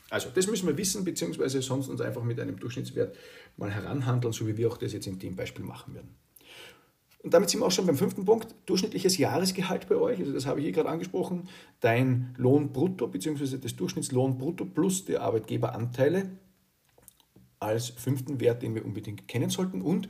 Also 0.10 0.29
das 0.34 0.48
müssen 0.48 0.67
wir 0.67 0.77
wissen, 0.77 1.03
beziehungsweise 1.03 1.62
sonst 1.62 1.89
uns 1.89 2.01
einfach 2.01 2.24
mit 2.24 2.39
einem 2.39 2.60
Durchschnittswert 2.60 3.15
mal 3.58 3.70
heranhandeln, 3.70 4.34
so 4.34 4.48
wie 4.48 4.58
wir 4.58 4.70
auch 4.70 4.77
das 4.77 4.94
jetzt 4.94 5.08
in 5.08 5.20
dem 5.20 5.36
Beispiel 5.36 5.65
machen 5.65 5.94
werden. 5.94 6.15
Und 7.24 7.34
damit 7.34 7.50
sind 7.50 7.60
wir 7.60 7.65
auch 7.65 7.72
schon 7.72 7.86
beim 7.86 7.98
fünften 7.98 8.24
Punkt, 8.24 8.56
durchschnittliches 8.67 9.17
Jahresgehalt 9.17 9.89
bei 9.89 9.96
euch, 9.96 10.20
also 10.20 10.32
das 10.32 10.46
habe 10.46 10.62
ich 10.62 10.67
eh 10.67 10.72
gerade 10.72 10.88
angesprochen, 10.88 11.50
dein 11.82 12.34
Lohn 12.38 12.72
brutto 12.72 13.08
bzw. 13.08 13.58
das 13.58 13.75
Durchschnittslohn 13.75 14.38
brutto 14.38 14.65
plus 14.65 15.03
die 15.03 15.17
Arbeitgeberanteile 15.17 16.29
als 17.60 17.89
fünften 17.89 18.39
Wert, 18.39 18.62
den 18.62 18.75
wir 18.75 18.86
unbedingt 18.86 19.27
kennen 19.27 19.50
sollten. 19.50 19.82
Und 19.82 20.08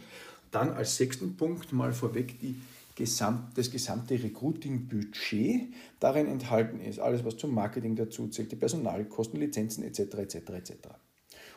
dann 0.52 0.70
als 0.70 0.98
sechsten 0.98 1.38
Punkt 1.38 1.74
mal 1.74 1.94
vorweg 1.94 2.40
die 2.40 2.56
Gesamt, 2.98 3.56
das 3.60 3.70
gesamte 3.70 4.16
Recruiting-Budget. 4.22 5.72
Darin 6.00 6.27
enthalten 6.27 6.80
ist 6.80 6.98
alles, 6.98 7.24
was 7.24 7.38
zum 7.38 7.54
Marketing 7.54 7.96
dazu 7.96 8.27
zählt, 8.27 8.51
die 8.51 8.56
Personalkosten, 8.56 9.39
Lizenzen 9.39 9.84
etc. 9.84 10.00
etc. 10.16 10.36
etc. 10.36 10.74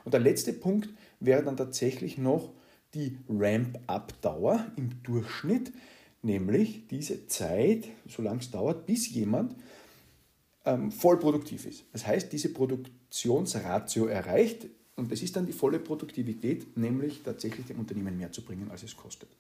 Und 0.05 0.13
der 0.13 0.21
letzte 0.21 0.53
Punkt 0.53 0.91
wäre 1.19 1.43
dann 1.43 1.57
tatsächlich 1.57 2.19
noch 2.19 2.53
die 2.93 3.17
Ramp-up-Dauer 3.31 4.67
im 4.77 5.03
Durchschnitt, 5.03 5.73
nämlich 6.21 6.87
diese 6.89 7.27
Zeit, 7.27 7.89
solange 8.07 8.41
es 8.41 8.51
dauert, 8.51 8.85
bis 8.85 9.09
jemand 9.09 9.57
ähm, 10.67 10.93
voll 10.93 11.19
produktiv 11.19 11.65
ist. 11.65 11.85
Das 11.95 12.07
heißt, 12.07 12.31
diese 12.35 12.53
Produktionsratio 12.53 14.07
erreicht, 14.09 14.67
und 14.97 15.11
das 15.11 15.23
ist 15.23 15.37
dann 15.37 15.47
die 15.47 15.55
volle 15.55 15.79
Produktivität, 15.79 16.77
nämlich 16.77 17.23
tatsächlich 17.23 17.65
dem 17.65 17.79
Unternehmen 17.79 18.19
mehr 18.19 18.31
zu 18.31 18.45
bringen, 18.45 18.71
als 18.71 18.83
es 18.83 18.95
kostet. 18.95 19.31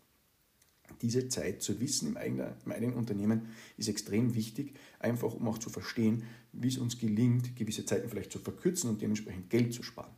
Diese 1.02 1.28
Zeit 1.28 1.62
zu 1.62 1.80
wissen 1.80 2.08
im 2.08 2.16
eigenen, 2.16 2.94
Unternehmen 2.94 3.48
ist 3.76 3.88
extrem 3.88 4.34
wichtig, 4.34 4.74
einfach 4.98 5.34
um 5.34 5.48
auch 5.48 5.58
zu 5.58 5.70
verstehen, 5.70 6.24
wie 6.52 6.68
es 6.68 6.78
uns 6.78 6.98
gelingt, 6.98 7.56
gewisse 7.56 7.84
Zeiten 7.84 8.08
vielleicht 8.08 8.32
zu 8.32 8.38
verkürzen 8.38 8.90
und 8.90 9.00
dementsprechend 9.00 9.50
Geld 9.50 9.72
zu 9.72 9.82
sparen. 9.82 10.12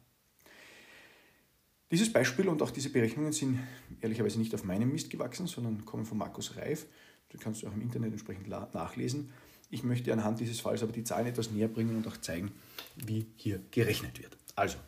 Dieses 1.91 2.11
Beispiel 2.11 2.49
und 2.49 2.63
auch 2.63 2.71
diese 2.71 2.89
Berechnungen 2.89 3.33
sind 3.33 3.59
ehrlicherweise 4.01 4.39
nicht 4.39 4.55
auf 4.55 4.65
meinem 4.65 4.91
Mist 4.91 5.11
gewachsen, 5.11 5.47
sondern 5.47 5.85
kommen 5.85 6.07
von 6.07 6.17
Markus 6.17 6.57
Reif. 6.57 6.87
Das 7.29 7.41
kannst 7.41 7.63
du 7.63 7.69
auch 7.69 7.75
im 7.75 7.83
Internet 7.83 8.13
entsprechend 8.13 8.49
nachlesen. 8.49 9.31
Ich 9.71 9.83
möchte 9.83 10.13
anhand 10.13 10.41
dieses 10.41 10.61
Falls 10.61 10.83
aber 10.83 10.93
die 10.93 11.05
Zahlen 11.05 11.27
etwas 11.27 11.51
näher 11.51 11.69
bringen 11.69 11.97
und 11.97 12.07
auch 12.07 12.17
zeigen, 12.17 12.51
wie 12.97 13.27
hier 13.37 13.61
gerechnet 13.71 14.21
wird. 14.21 14.37
Also, 14.57 14.79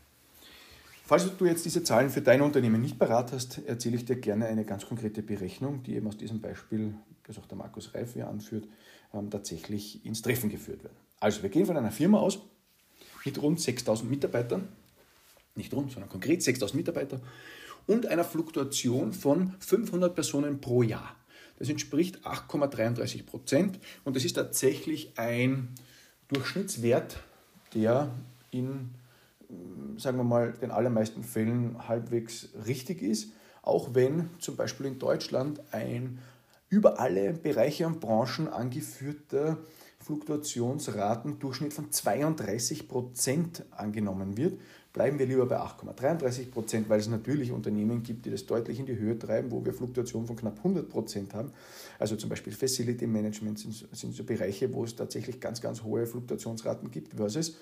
Falls 1.06 1.36
du 1.36 1.44
jetzt 1.44 1.66
diese 1.66 1.84
Zahlen 1.84 2.08
für 2.08 2.22
dein 2.22 2.40
Unternehmen 2.40 2.80
nicht 2.80 2.98
parat 2.98 3.30
hast, 3.32 3.60
erzähle 3.66 3.96
ich 3.96 4.06
dir 4.06 4.16
gerne 4.16 4.46
eine 4.46 4.64
ganz 4.64 4.86
konkrete 4.86 5.22
Berechnung, 5.22 5.82
die 5.82 5.96
eben 5.96 6.06
aus 6.06 6.16
diesem 6.16 6.40
Beispiel, 6.40 6.94
das 7.26 7.36
auch 7.36 7.44
der 7.44 7.58
Markus 7.58 7.94
Reif 7.94 8.14
hier 8.14 8.26
anführt, 8.26 8.66
ähm, 9.12 9.28
tatsächlich 9.28 10.02
ins 10.06 10.22
Treffen 10.22 10.48
geführt 10.48 10.82
wird. 10.82 10.94
Also 11.20 11.42
wir 11.42 11.50
gehen 11.50 11.66
von 11.66 11.76
einer 11.76 11.90
Firma 11.90 12.20
aus 12.20 12.38
mit 13.26 13.40
rund 13.42 13.60
6000 13.60 14.10
Mitarbeitern, 14.10 14.66
nicht 15.56 15.74
rund, 15.74 15.92
sondern 15.92 16.08
konkret 16.08 16.42
6000 16.42 16.74
Mitarbeiter 16.74 17.20
und 17.86 18.06
einer 18.06 18.24
Fluktuation 18.24 19.12
von 19.12 19.54
500 19.58 20.14
Personen 20.14 20.62
pro 20.62 20.82
Jahr. 20.82 21.14
Das 21.58 21.68
entspricht 21.68 22.26
8,33 22.26 23.26
Prozent 23.26 23.78
und 24.04 24.16
das 24.16 24.24
ist 24.24 24.32
tatsächlich 24.32 25.18
ein 25.18 25.68
Durchschnittswert, 26.28 27.18
der 27.74 28.10
in 28.50 28.88
sagen 29.96 30.18
wir 30.18 30.24
mal, 30.24 30.52
den 30.52 30.70
allermeisten 30.70 31.22
Fällen 31.22 31.88
halbwegs 31.88 32.48
richtig 32.66 33.02
ist, 33.02 33.32
auch 33.62 33.94
wenn 33.94 34.30
zum 34.38 34.56
Beispiel 34.56 34.86
in 34.86 34.98
Deutschland 34.98 35.60
ein 35.72 36.18
über 36.68 36.98
alle 36.98 37.32
Bereiche 37.32 37.86
und 37.86 38.00
Branchen 38.00 38.48
angeführter 38.48 39.58
Fluktuationsratendurchschnitt 40.00 41.72
von 41.72 41.90
32 41.90 42.88
Prozent 42.88 43.64
angenommen 43.70 44.36
wird, 44.36 44.58
bleiben 44.92 45.18
wir 45.18 45.26
lieber 45.26 45.46
bei 45.46 45.56
8,33 45.58 46.50
Prozent, 46.50 46.88
weil 46.88 47.00
es 47.00 47.08
natürlich 47.08 47.52
Unternehmen 47.52 48.02
gibt, 48.02 48.26
die 48.26 48.30
das 48.30 48.46
deutlich 48.46 48.78
in 48.78 48.86
die 48.86 48.96
Höhe 48.96 49.18
treiben, 49.18 49.50
wo 49.50 49.64
wir 49.64 49.72
Fluktuationen 49.74 50.26
von 50.26 50.36
knapp 50.36 50.58
100 50.58 50.88
Prozent 50.88 51.34
haben. 51.34 51.52
Also 51.98 52.16
zum 52.16 52.30
Beispiel 52.30 52.52
Facility 52.52 53.06
Management 53.06 53.58
sind, 53.58 53.88
sind 53.92 54.14
so 54.14 54.24
Bereiche, 54.24 54.72
wo 54.72 54.84
es 54.84 54.94
tatsächlich 54.94 55.40
ganz, 55.40 55.60
ganz 55.60 55.82
hohe 55.82 56.06
Fluktuationsraten 56.06 56.90
gibt, 56.90 57.14
versus 57.14 57.56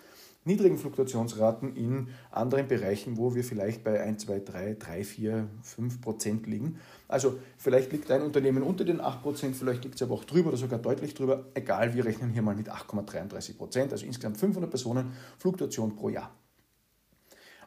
niedrigen 0.44 0.78
Fluktuationsraten 0.78 1.76
in 1.76 2.08
anderen 2.30 2.68
Bereichen, 2.68 3.16
wo 3.16 3.34
wir 3.34 3.44
vielleicht 3.44 3.84
bei 3.84 4.00
1, 4.00 4.24
2, 4.24 4.40
3, 4.40 4.76
3, 4.78 5.04
4, 5.04 5.48
5 5.62 6.00
Prozent 6.00 6.46
liegen. 6.46 6.78
Also 7.08 7.38
vielleicht 7.58 7.92
liegt 7.92 8.10
ein 8.10 8.22
Unternehmen 8.22 8.62
unter 8.62 8.84
den 8.84 9.00
8 9.00 9.22
Prozent, 9.22 9.56
vielleicht 9.56 9.84
liegt 9.84 9.96
es 9.96 10.02
aber 10.02 10.14
auch 10.14 10.24
drüber 10.24 10.48
oder 10.48 10.58
sogar 10.58 10.78
deutlich 10.78 11.14
drüber. 11.14 11.46
Egal, 11.54 11.94
wir 11.94 12.04
rechnen 12.04 12.30
hier 12.30 12.42
mal 12.42 12.56
mit 12.56 12.70
8,33 12.70 13.56
Prozent, 13.56 13.92
also 13.92 14.06
insgesamt 14.06 14.38
500 14.38 14.70
Personen 14.70 15.12
Fluktuation 15.38 15.94
pro 15.94 16.08
Jahr. 16.08 16.30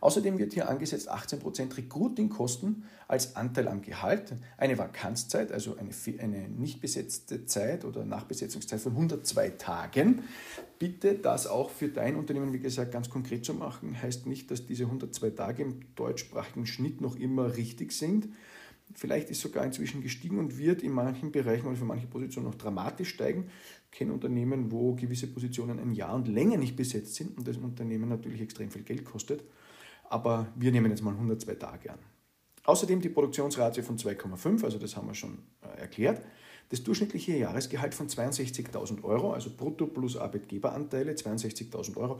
Außerdem 0.01 0.37
wird 0.37 0.53
hier 0.53 0.69
angesetzt 0.69 1.11
18% 1.11 1.77
Recruiting-Kosten 1.77 2.83
als 3.07 3.35
Anteil 3.35 3.67
am 3.67 3.81
Gehalt, 3.81 4.33
eine 4.57 4.77
Vakanzzeit, 4.77 5.51
also 5.51 5.77
eine, 5.77 5.91
eine 6.19 6.49
nicht 6.49 6.81
besetzte 6.81 7.45
Zeit 7.45 7.85
oder 7.85 8.05
Nachbesetzungszeit 8.05 8.81
von 8.81 8.93
102 8.93 9.49
Tagen. 9.51 10.23
Bitte 10.79 11.15
das 11.15 11.47
auch 11.47 11.69
für 11.69 11.87
dein 11.87 12.15
Unternehmen, 12.15 12.53
wie 12.53 12.59
gesagt, 12.59 12.91
ganz 12.91 13.09
konkret 13.09 13.45
zu 13.45 13.53
machen, 13.53 14.01
heißt 14.01 14.27
nicht, 14.27 14.51
dass 14.51 14.65
diese 14.65 14.83
102 14.85 15.29
Tage 15.31 15.63
im 15.63 15.79
deutschsprachigen 15.95 16.65
Schnitt 16.65 17.01
noch 17.01 17.15
immer 17.15 17.55
richtig 17.55 17.91
sind. 17.91 18.29
Vielleicht 18.93 19.31
ist 19.31 19.41
sogar 19.41 19.65
inzwischen 19.65 20.01
gestiegen 20.01 20.37
und 20.37 20.57
wird 20.57 20.83
in 20.83 20.91
manchen 20.91 21.31
Bereichen 21.31 21.65
oder 21.65 21.75
für 21.75 21.85
manche 21.85 22.05
Positionen 22.05 22.47
noch 22.47 22.55
dramatisch 22.55 23.09
steigen. 23.09 23.49
Ich 23.91 23.97
kenne 23.97 24.13
Unternehmen, 24.13 24.71
wo 24.71 24.93
gewisse 24.93 25.27
Positionen 25.27 25.79
ein 25.79 25.93
Jahr 25.93 26.13
und 26.13 26.27
länger 26.27 26.57
nicht 26.57 26.75
besetzt 26.75 27.15
sind 27.15 27.35
und 27.37 27.47
das 27.47 27.57
Unternehmen 27.57 28.09
natürlich 28.09 28.41
extrem 28.41 28.69
viel 28.69 28.83
Geld 28.83 29.03
kostet 29.03 29.43
aber 30.09 30.47
wir 30.55 30.71
nehmen 30.71 30.89
jetzt 30.89 31.03
mal 31.03 31.13
102 31.13 31.55
Tage 31.55 31.91
an. 31.91 31.99
Außerdem 32.65 33.01
die 33.01 33.09
Produktionsrate 33.09 33.83
von 33.83 33.97
2,5, 33.97 34.63
also 34.63 34.77
das 34.79 34.95
haben 34.95 35.07
wir 35.07 35.13
schon 35.13 35.39
äh, 35.61 35.81
erklärt. 35.81 36.21
Das 36.69 36.83
durchschnittliche 36.83 37.37
Jahresgehalt 37.37 37.93
von 37.93 38.07
62.000 38.07 39.03
Euro, 39.03 39.33
also 39.33 39.51
brutto 39.55 39.85
plus 39.85 40.17
Arbeitgeberanteile, 40.17 41.13
62.000 41.13 41.95
Euro. 41.97 42.19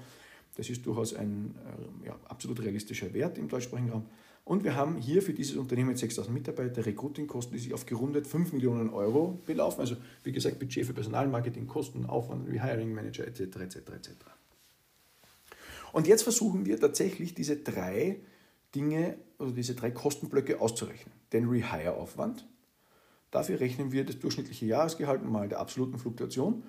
Das 0.56 0.70
ist 0.70 0.86
durchaus 0.86 1.16
ein 1.16 1.56
äh, 2.04 2.08
ja, 2.08 2.16
absolut 2.26 2.62
realistischer 2.62 3.14
Wert 3.14 3.38
im 3.38 3.48
deutschsprachigen 3.48 3.90
Raum. 3.90 4.06
Und 4.44 4.64
wir 4.64 4.76
haben 4.76 4.98
hier 4.98 5.24
für 5.24 5.34
dieses 5.34 5.58
Unternehmen 5.58 5.90
mit 5.90 5.98
6.000 5.98 6.30
Mitarbeitern 6.30 6.84
Recruiting-Kosten, 6.84 7.54
die 7.54 7.60
sich 7.60 7.74
auf 7.74 7.88
gerundet 7.88 8.28
5 8.28 8.54
Millionen 8.54 8.92
Euro 8.92 9.42
belaufen. 9.46 9.82
Also 9.82 9.96
wie 10.24 10.32
gesagt, 10.32 10.60
Budget 10.60 10.86
für 10.86 10.94
Personalmarketing, 10.94 11.66
Kosten, 11.66 12.06
Aufwand, 12.06 12.48
Rehiring 12.48 12.94
Manager 12.94 13.26
etc. 13.26 13.42
etc. 13.42 13.76
etc. 13.76 14.10
Und 15.96 16.08
jetzt 16.08 16.24
versuchen 16.24 16.66
wir 16.66 16.78
tatsächlich 16.78 17.36
diese 17.36 17.56
drei 17.56 18.20
Dinge, 18.76 19.18
also 19.40 19.54
diese 19.54 19.76
drei 19.76 19.92
Kostenblöcke 19.92 20.60
auszurechnen. 20.60 21.16
Den 21.32 21.48
Rehire-Aufwand, 21.48 22.46
dafür 23.32 23.62
rechnen 23.62 23.94
wir 23.94 24.04
das 24.04 24.20
durchschnittliche 24.20 24.66
Jahresgehalt 24.66 25.24
mal 25.24 25.48
der 25.48 25.62
absoluten 25.62 25.98
Fluktuation, 25.98 26.64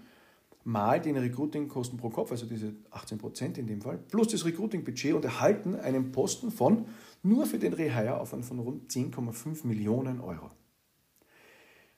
mal 0.62 1.01
den 1.01 1.17
Recruiting-Kosten 1.17 1.97
pro 1.97 2.11
Kopf, 2.11 2.31
also 2.31 2.47
diese 2.47 2.77
18% 2.93 3.59
in 3.59 3.67
dem 3.67 3.83
Fall, 3.83 3.99
plus 3.99 4.29
das 4.29 4.45
Recruiting-Budget 4.45 5.15
und 5.15 5.25
erhalten 5.25 5.75
einen 5.75 6.12
Posten 6.12 6.53
von 6.53 6.87
nur 7.25 7.47
für 7.47 7.59
den 7.59 7.73
Rehire-Aufwand 7.73 8.45
von 8.45 8.61
rund 8.61 8.93
10,5 8.93 9.67
Millionen 9.67 10.21
Euro. 10.21 10.53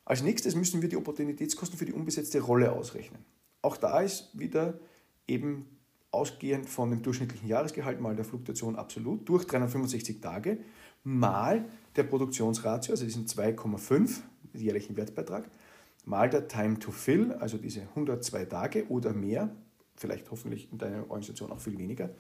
Als 0.07 0.23
nächstes 0.23 0.55
müssen 0.55 0.81
wir 0.81 0.89
die 0.89 0.97
Opportunitätskosten 0.97 1.79
für 1.79 1.85
die 1.85 1.93
unbesetzte 1.93 2.41
Rolle 2.41 2.73
ausrechnen. 2.73 3.23
Auch 3.61 3.77
da 3.77 4.01
ist 4.01 4.31
wieder 4.33 4.81
eben 5.27 5.78
ausgehend 6.11 6.69
von 6.69 6.91
dem 6.91 7.03
durchschnittlichen 7.03 7.49
Jahresgehalt 7.49 8.01
mal 8.01 8.17
der 8.17 8.25
Fluktuation 8.25 8.77
absolut 8.77 9.29
durch 9.29 9.47
365 9.47 10.21
Tage 10.21 10.59
mal 11.05 11.65
der 11.97 12.05
Produktionsratio, 12.05 12.93
also 12.93 13.05
diesen 13.05 13.27
2,5 13.27 14.21
jährlichen 14.55 14.97
Wertbeitrag, 14.97 15.51
mal 16.05 16.29
der 16.31 16.49
Time 16.49 16.79
to 16.79 16.91
Fill, 16.91 17.33
also 17.35 17.59
diese 17.59 17.83
102 17.83 18.45
Tage 18.47 18.89
oder 18.89 19.13
mehr, 19.13 19.55
vielleicht 19.97 20.31
hoffentlich 20.31 20.71
in 20.73 20.79
deiner 20.79 21.03
Organisation 21.03 21.53
auch 21.53 21.61
viel 21.61 21.79
weniger, 21.79 22.11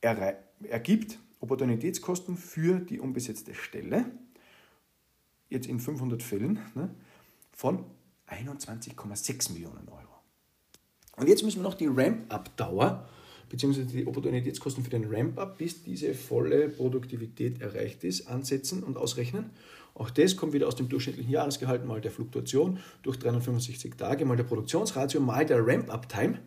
ergibt 0.00 1.18
Opportunitätskosten 1.40 2.36
für 2.36 2.80
die 2.80 3.00
unbesetzte 3.00 3.54
Stelle, 3.54 4.06
jetzt 5.48 5.66
in 5.66 5.80
500 5.80 6.22
Fällen, 6.22 6.58
ne, 6.74 6.94
von 7.52 7.84
21,6 8.28 9.52
Millionen 9.52 9.88
Euro. 9.88 10.13
Und 11.16 11.28
jetzt 11.28 11.42
müssen 11.42 11.58
wir 11.58 11.62
noch 11.62 11.74
die 11.74 11.86
Ramp-up-Dauer 11.86 13.08
bzw. 13.48 13.84
die 13.84 14.06
Opportunitätskosten 14.06 14.82
für 14.82 14.90
den 14.90 15.12
Ramp-up, 15.12 15.58
bis 15.58 15.82
diese 15.82 16.14
volle 16.14 16.68
Produktivität 16.68 17.60
erreicht 17.60 18.04
ist, 18.04 18.26
ansetzen 18.26 18.82
und 18.82 18.96
ausrechnen. 18.96 19.50
Auch 19.94 20.10
das 20.10 20.36
kommt 20.36 20.52
wieder 20.52 20.66
aus 20.66 20.74
dem 20.74 20.88
durchschnittlichen 20.88 21.30
Jahresgehalt 21.30 21.84
mal 21.84 22.00
der 22.00 22.10
Fluktuation 22.10 22.78
durch 23.02 23.18
365 23.18 23.94
Tage 23.94 24.24
mal 24.24 24.36
der 24.36 24.44
Produktionsratio 24.44 25.20
mal 25.20 25.46
der 25.46 25.64
Ramp-up-Time, 25.64 26.40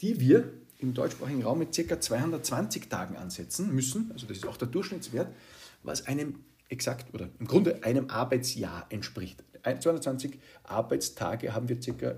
die 0.00 0.20
wir 0.20 0.52
im 0.78 0.94
deutschsprachigen 0.94 1.42
Raum 1.42 1.58
mit 1.58 1.74
ca. 1.74 2.00
220 2.00 2.88
Tagen 2.88 3.16
ansetzen 3.16 3.74
müssen. 3.74 4.10
Also 4.12 4.26
das 4.26 4.36
ist 4.36 4.46
auch 4.46 4.56
der 4.56 4.68
Durchschnittswert, 4.68 5.34
was 5.82 6.06
einem 6.06 6.44
exakt 6.68 7.12
oder 7.14 7.28
im 7.40 7.46
Grunde 7.46 7.82
einem 7.82 8.10
Arbeitsjahr 8.10 8.86
entspricht. 8.90 9.42
220 9.64 10.38
Arbeitstage 10.62 11.54
haben 11.54 11.68
wir 11.68 11.82
circa 11.82 12.16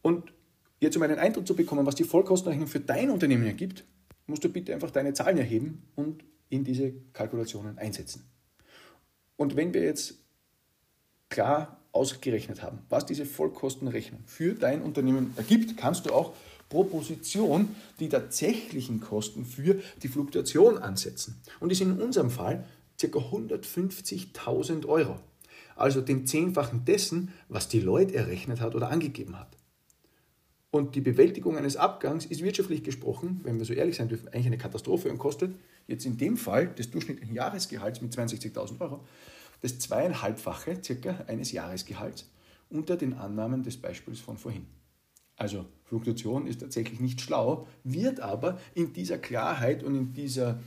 Und 0.00 0.32
Jetzt, 0.82 0.96
um 0.96 1.02
einen 1.04 1.20
Eindruck 1.20 1.46
zu 1.46 1.54
bekommen, 1.54 1.86
was 1.86 1.94
die 1.94 2.02
Vollkostenrechnung 2.02 2.66
für 2.66 2.80
dein 2.80 3.10
Unternehmen 3.10 3.46
ergibt, 3.46 3.84
musst 4.26 4.42
du 4.42 4.48
bitte 4.48 4.74
einfach 4.74 4.90
deine 4.90 5.14
Zahlen 5.14 5.38
erheben 5.38 5.84
und 5.94 6.24
in 6.48 6.64
diese 6.64 6.92
Kalkulationen 7.12 7.78
einsetzen. 7.78 8.24
Und 9.36 9.54
wenn 9.54 9.72
wir 9.74 9.84
jetzt 9.84 10.16
klar 11.28 11.80
ausgerechnet 11.92 12.64
haben, 12.64 12.80
was 12.88 13.06
diese 13.06 13.26
Vollkostenrechnung 13.26 14.22
für 14.26 14.54
dein 14.54 14.82
Unternehmen 14.82 15.32
ergibt, 15.36 15.76
kannst 15.76 16.06
du 16.06 16.12
auch 16.12 16.32
pro 16.68 16.82
Position 16.82 17.76
die 18.00 18.08
tatsächlichen 18.08 19.00
Kosten 19.00 19.44
für 19.44 19.80
die 20.02 20.08
Fluktuation 20.08 20.78
ansetzen. 20.78 21.40
Und 21.60 21.70
ist 21.70 21.80
in 21.80 22.00
unserem 22.00 22.32
Fall 22.32 22.66
ca. 23.00 23.06
150.000 23.06 24.86
Euro. 24.86 25.20
Also 25.76 26.00
den 26.00 26.26
Zehnfachen 26.26 26.84
dessen, 26.84 27.32
was 27.48 27.68
die 27.68 27.78
Leute 27.78 28.16
errechnet 28.16 28.60
hat 28.60 28.74
oder 28.74 28.90
angegeben 28.90 29.38
hat. 29.38 29.56
Und 30.72 30.94
die 30.96 31.02
Bewältigung 31.02 31.58
eines 31.58 31.76
Abgangs 31.76 32.24
ist 32.24 32.42
wirtschaftlich 32.42 32.82
gesprochen, 32.82 33.40
wenn 33.44 33.58
wir 33.58 33.66
so 33.66 33.74
ehrlich 33.74 33.96
sein 33.96 34.08
dürfen, 34.08 34.28
eigentlich 34.28 34.46
eine 34.46 34.58
Katastrophe 34.58 35.10
und 35.10 35.18
kostet 35.18 35.54
jetzt 35.86 36.06
in 36.06 36.16
dem 36.16 36.38
Fall 36.38 36.68
des 36.68 36.90
durchschnittlichen 36.90 37.34
Jahresgehalts 37.34 38.00
mit 38.00 38.12
62.000 38.12 38.80
Euro 38.80 39.00
das 39.60 39.78
zweieinhalbfache 39.78 40.82
circa 40.82 41.24
eines 41.28 41.52
Jahresgehalts 41.52 42.28
unter 42.68 42.96
den 42.96 43.14
Annahmen 43.14 43.62
des 43.62 43.76
Beispiels 43.76 44.18
von 44.18 44.38
vorhin. 44.38 44.66
Also 45.36 45.66
Fluktuation 45.84 46.46
ist 46.46 46.60
tatsächlich 46.60 47.00
nicht 47.00 47.20
schlau, 47.20 47.68
wird 47.84 48.20
aber 48.20 48.58
in 48.74 48.94
dieser 48.94 49.18
Klarheit 49.18 49.82
und 49.82 49.94
in 49.94 50.12
dieser 50.14 50.58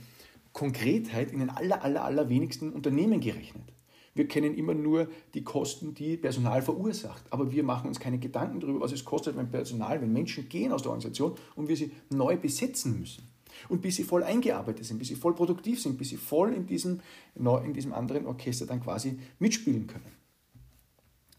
Konkretheit 0.52 1.32
in 1.32 1.40
den 1.40 1.50
aller, 1.50 1.82
aller, 1.82 2.04
allerwenigsten 2.04 2.72
Unternehmen 2.72 3.20
gerechnet. 3.20 3.72
Wir 4.16 4.26
kennen 4.26 4.54
immer 4.54 4.74
nur 4.74 5.08
die 5.34 5.44
Kosten, 5.44 5.94
die 5.94 6.16
Personal 6.16 6.62
verursacht. 6.62 7.22
Aber 7.30 7.52
wir 7.52 7.62
machen 7.62 7.86
uns 7.86 8.00
keine 8.00 8.18
Gedanken 8.18 8.60
darüber, 8.60 8.80
was 8.80 8.92
es 8.92 9.04
kostet, 9.04 9.36
wenn 9.36 9.50
Personal, 9.50 10.00
wenn 10.00 10.12
Menschen 10.12 10.48
gehen 10.48 10.72
aus 10.72 10.82
der 10.82 10.90
Organisation 10.90 11.34
und 11.54 11.68
wir 11.68 11.76
sie 11.76 11.92
neu 12.10 12.36
besetzen 12.36 12.98
müssen. 12.98 13.28
Und 13.68 13.82
bis 13.82 13.96
sie 13.96 14.04
voll 14.04 14.22
eingearbeitet 14.22 14.86
sind, 14.86 14.98
bis 14.98 15.08
sie 15.08 15.16
voll 15.16 15.34
produktiv 15.34 15.80
sind, 15.80 15.98
bis 15.98 16.08
sie 16.08 16.16
voll 16.16 16.52
in 16.52 16.66
diesem, 16.66 17.00
in 17.34 17.72
diesem 17.74 17.92
anderen 17.92 18.26
Orchester 18.26 18.66
dann 18.66 18.82
quasi 18.82 19.18
mitspielen 19.38 19.86
können. 19.86 20.12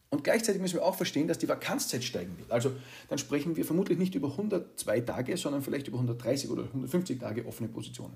Und 0.10 0.24
gleichzeitig 0.24 0.62
müssen 0.62 0.76
wir 0.76 0.86
auch 0.86 0.96
verstehen, 0.96 1.28
dass 1.28 1.38
die 1.38 1.50
Vakanzzeit 1.50 2.04
steigen 2.04 2.38
wird. 2.38 2.52
Also 2.52 2.72
dann 3.10 3.18
sprechen 3.18 3.56
wir 3.58 3.66
vermutlich 3.66 3.98
nicht 3.98 4.16
über 4.16 4.30
102 4.30 5.02
Tage, 5.02 5.36
sondern 5.36 5.62
vielleicht 5.62 5.88
über 5.88 5.98
130 5.98 6.50
oder 6.50 6.64
150 6.64 7.20
Tage 7.20 7.46
offene 7.46 7.70
Positionen. 7.70 8.16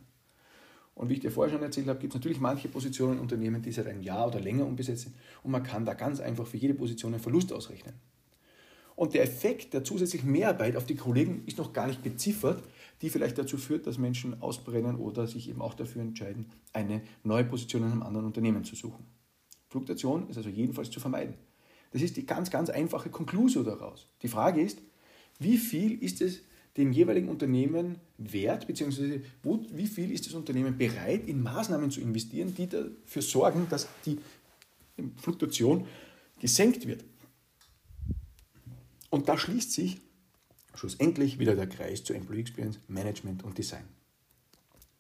Und 0.94 1.10
wie 1.10 1.14
ich 1.14 1.20
dir 1.20 1.32
vorher 1.32 1.54
schon 1.54 1.64
erzählt 1.64 1.88
habe, 1.88 2.00
gibt 2.00 2.14
es 2.14 2.20
natürlich 2.20 2.40
manche 2.40 2.68
Positionen 2.68 3.14
in 3.14 3.20
Unternehmen, 3.20 3.62
die 3.62 3.72
seit 3.72 3.88
einem 3.88 4.02
Jahr 4.02 4.28
oder 4.28 4.40
länger 4.40 4.66
unbesetzt 4.66 5.04
sind. 5.04 5.16
Und 5.44 5.52
man 5.52 5.64
kann 5.64 5.86
da 5.86 5.94
ganz 5.94 6.20
einfach 6.20 6.46
für 6.46 6.58
jede 6.58 6.74
Position 6.74 7.14
einen 7.14 7.24
Verlust 7.24 7.54
ausrechnen. 7.54 7.94
Und 8.96 9.14
der 9.14 9.24
Effekt 9.24 9.74
der 9.74 9.84
zusätzlichen 9.84 10.32
Mehrarbeit 10.32 10.76
auf 10.76 10.86
die 10.86 10.96
Kollegen 10.96 11.44
ist 11.48 11.58
noch 11.58 11.74
gar 11.74 11.88
nicht 11.88 12.04
beziffert, 12.04 12.62
die 13.02 13.10
vielleicht 13.10 13.38
dazu 13.38 13.58
führt, 13.58 13.88
dass 13.88 13.98
Menschen 13.98 14.42
ausbrennen 14.42 14.98
oder 14.98 15.26
sich 15.26 15.50
eben 15.50 15.62
auch 15.62 15.74
dafür 15.74 16.02
entscheiden, 16.02 16.46
eine 16.74 17.02
neue 17.24 17.46
Position 17.46 17.84
in 17.84 17.92
einem 17.94 18.04
anderen 18.04 18.28
Unternehmen 18.28 18.64
zu 18.64 18.76
suchen. 18.76 19.06
Fluktuation 19.70 20.30
ist 20.30 20.38
also 20.38 20.50
jedenfalls 20.50 20.92
zu 20.92 21.00
vermeiden. 21.00 21.34
Das 21.92 22.02
ist 22.02 22.16
die 22.18 22.26
ganz, 22.26 22.52
ganz 22.52 22.70
einfache 22.70 23.10
Konklusion 23.10 23.66
daraus. 23.66 24.08
Die 24.22 24.28
Frage 24.28 24.62
ist, 24.62 24.82
wie 25.40 25.58
viel 25.58 26.04
ist 26.04 26.22
es 26.22 26.42
dem 26.78 26.92
jeweiligen 26.92 27.30
Unternehmen 27.30 27.98
wert, 28.18 28.68
beziehungsweise 28.68 29.22
wo, 29.44 29.66
wie 29.72 29.88
viel 29.88 30.12
ist 30.12 30.26
das 30.26 30.34
Unternehmen 30.34 30.78
bereit, 30.78 31.28
in 31.28 31.42
Maßnahmen 31.44 31.92
zu 31.92 32.00
investieren, 32.00 32.56
die 32.56 32.68
dafür 32.68 33.22
sorgen, 33.22 33.68
dass 33.70 33.88
die 34.06 34.20
Fluktuation 35.18 35.86
gesenkt 36.40 36.88
wird. 36.88 37.04
Und 39.10 39.28
da 39.28 39.38
schließt 39.38 39.74
sich 39.74 40.00
schlussendlich 40.74 41.40
wieder 41.40 41.56
der 41.56 41.68
Kreis 41.68 42.04
zu 42.04 42.14
Employee 42.14 42.42
Experience, 42.42 42.80
Management 42.88 43.44
und 43.44 43.58
Design. 43.58 43.84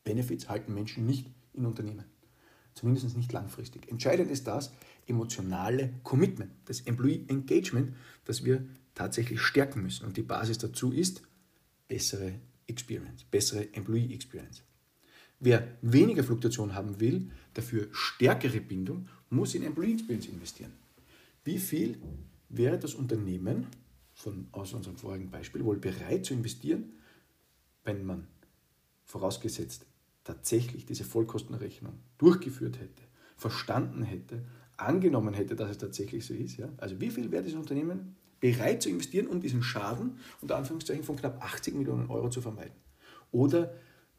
Benefits 0.04 0.50
halten 0.50 0.74
Menschen 0.74 1.06
nicht 1.06 1.28
in 1.54 1.66
Unternehmen, 1.66 2.06
zumindest 2.74 3.16
nicht 3.16 3.32
langfristig. 3.32 3.90
Entscheidend 3.90 4.30
ist 4.30 4.48
das 4.48 4.74
emotionale 5.08 5.94
Commitment, 6.04 6.52
das 6.66 6.82
Employee 6.82 7.26
Engagement, 7.30 7.96
das 8.26 8.44
wir 8.44 8.66
tatsächlich 8.96 9.42
stärken 9.42 9.82
müssen. 9.84 10.06
Und 10.06 10.18
die 10.18 10.24
Basis 10.24 10.58
dazu 10.58 10.92
ist 10.92 11.22
bessere 11.92 12.36
Experience, 12.68 13.26
bessere 13.30 13.74
Employee 13.74 14.14
Experience. 14.14 14.64
Wer 15.42 15.78
weniger 15.82 16.24
Fluktuation 16.24 16.74
haben 16.74 17.02
will, 17.02 17.30
dafür 17.54 17.90
stärkere 17.92 18.62
Bindung, 18.62 19.10
muss 19.30 19.56
in 19.56 19.64
Employee 19.64 19.96
Experience 19.96 20.28
investieren. 20.28 20.72
Wie 21.44 21.58
viel 21.58 21.98
wäre 22.48 22.80
das 22.80 22.94
Unternehmen, 22.96 23.68
von, 24.14 24.48
aus 24.54 24.74
unserem 24.74 24.96
vorigen 24.96 25.30
Beispiel, 25.30 25.66
wohl 25.66 25.80
bereit 25.80 26.26
zu 26.26 26.34
investieren, 26.34 26.94
wenn 27.84 28.06
man 28.06 28.28
vorausgesetzt 29.04 29.86
tatsächlich 30.24 30.86
diese 30.86 31.04
Vollkostenrechnung 31.04 32.00
durchgeführt 32.20 32.80
hätte, 32.80 33.04
verstanden 33.36 34.04
hätte, 34.04 34.46
angenommen 34.78 35.34
hätte, 35.34 35.58
dass 35.58 35.72
es 35.72 35.78
tatsächlich 35.78 36.26
so 36.26 36.34
ist. 36.34 36.56
Ja? 36.56 36.70
Also 36.78 37.02
wie 37.02 37.10
viel 37.10 37.32
wäre 37.32 37.44
das 37.44 37.54
Unternehmen 37.54 38.16
bereit 38.42 38.82
zu 38.82 38.90
investieren, 38.90 39.28
um 39.28 39.40
diesen 39.40 39.64
Schaden 39.64 40.18
unter 40.42 40.58
Anführungszeichen 40.58 41.04
von 41.04 41.16
knapp 41.16 41.42
80 41.42 41.76
Millionen 41.76 42.10
Euro 42.10 42.30
zu 42.30 42.42
vermeiden. 42.42 42.76
Oder 43.32 43.74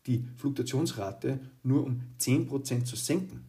die 0.06 0.24
Fluktuationsrate 0.36 1.38
nur 1.62 1.84
um 1.84 2.00
10% 2.18 2.84
zu 2.84 2.96
senken. 2.96 3.44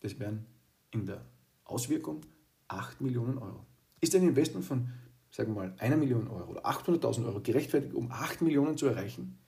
Das 0.00 0.18
wären 0.18 0.44
in 0.90 1.06
der 1.06 1.24
Auswirkung 1.64 2.20
8 2.68 3.00
Millionen 3.00 3.38
Euro. 3.38 3.64
Ist 4.00 4.14
ein 4.14 4.22
Investment 4.22 4.64
von, 4.64 4.88
sagen 5.30 5.54
wir 5.54 5.62
mal, 5.62 5.74
einer 5.78 5.96
Million 5.96 6.28
Euro 6.28 6.50
oder 6.50 6.66
800.000 6.66 7.26
Euro 7.26 7.40
gerechtfertigt, 7.40 7.94
um 7.94 8.10
8 8.10 8.42
Millionen 8.42 8.76
zu 8.76 8.86
erreichen? 8.86 9.38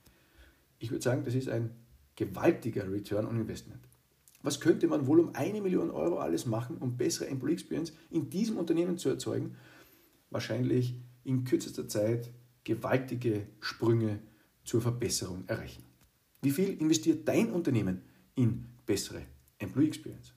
Ich 0.78 0.90
würde 0.90 1.02
sagen, 1.02 1.24
das 1.24 1.34
ist 1.34 1.48
ein 1.48 1.70
gewaltiger 2.16 2.90
Return 2.90 3.26
on 3.26 3.36
Investment. 3.36 3.80
Was 4.42 4.60
könnte 4.60 4.88
man 4.88 5.06
wohl 5.06 5.20
um 5.20 5.34
eine 5.34 5.60
Million 5.60 5.90
Euro 5.90 6.18
alles 6.18 6.46
machen, 6.46 6.76
um 6.78 6.96
bessere 6.96 7.28
Employee 7.28 7.54
Experience 7.54 7.92
in 8.10 8.28
diesem 8.28 8.56
Unternehmen 8.58 8.98
zu 8.98 9.08
erzeugen? 9.08 9.56
Wahrscheinlich 10.32 11.00
in 11.24 11.44
kürzester 11.44 11.88
Zeit 11.88 12.32
gewaltige 12.64 13.46
Sprünge 13.60 14.20
zur 14.64 14.80
Verbesserung 14.80 15.44
erreichen. 15.46 15.84
Wie 16.40 16.50
viel 16.50 16.80
investiert 16.80 17.26
dein 17.28 17.50
Unternehmen 17.52 18.02
in 18.34 18.66
bessere 18.86 19.22
Employee 19.58 19.88
Experience? 19.88 20.32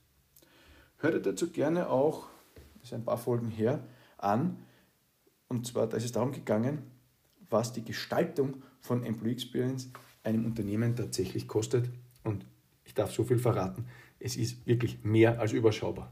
Hör 0.98 1.12
dir 1.12 1.22
dazu 1.22 1.50
gerne 1.52 1.90
auch, 1.90 2.28
das 2.76 2.90
ist 2.90 2.94
ein 2.94 3.06
paar 3.06 3.18
Folgen 3.18 3.50
her, 3.50 3.88
an. 4.18 4.58
Und 5.48 5.68
zwar, 5.68 5.88
da 5.88 5.98
ist 5.98 6.06
es 6.06 6.12
darum 6.12 6.32
gegangen, 6.32 6.84
was 7.50 7.74
die 7.74 7.84
Gestaltung 7.84 8.64
von 8.80 9.04
Employee 9.04 9.34
Experience 9.34 9.92
einem 10.24 10.46
Unternehmen 10.46 10.96
tatsächlich 10.96 11.48
kostet. 11.48 11.90
Und 12.24 12.46
ich 12.84 12.94
darf 12.94 13.12
so 13.12 13.24
viel 13.24 13.40
verraten, 13.40 13.86
es 14.20 14.36
ist 14.36 14.66
wirklich 14.66 15.04
mehr 15.04 15.40
als 15.40 15.54
überschaubar. 15.54 16.12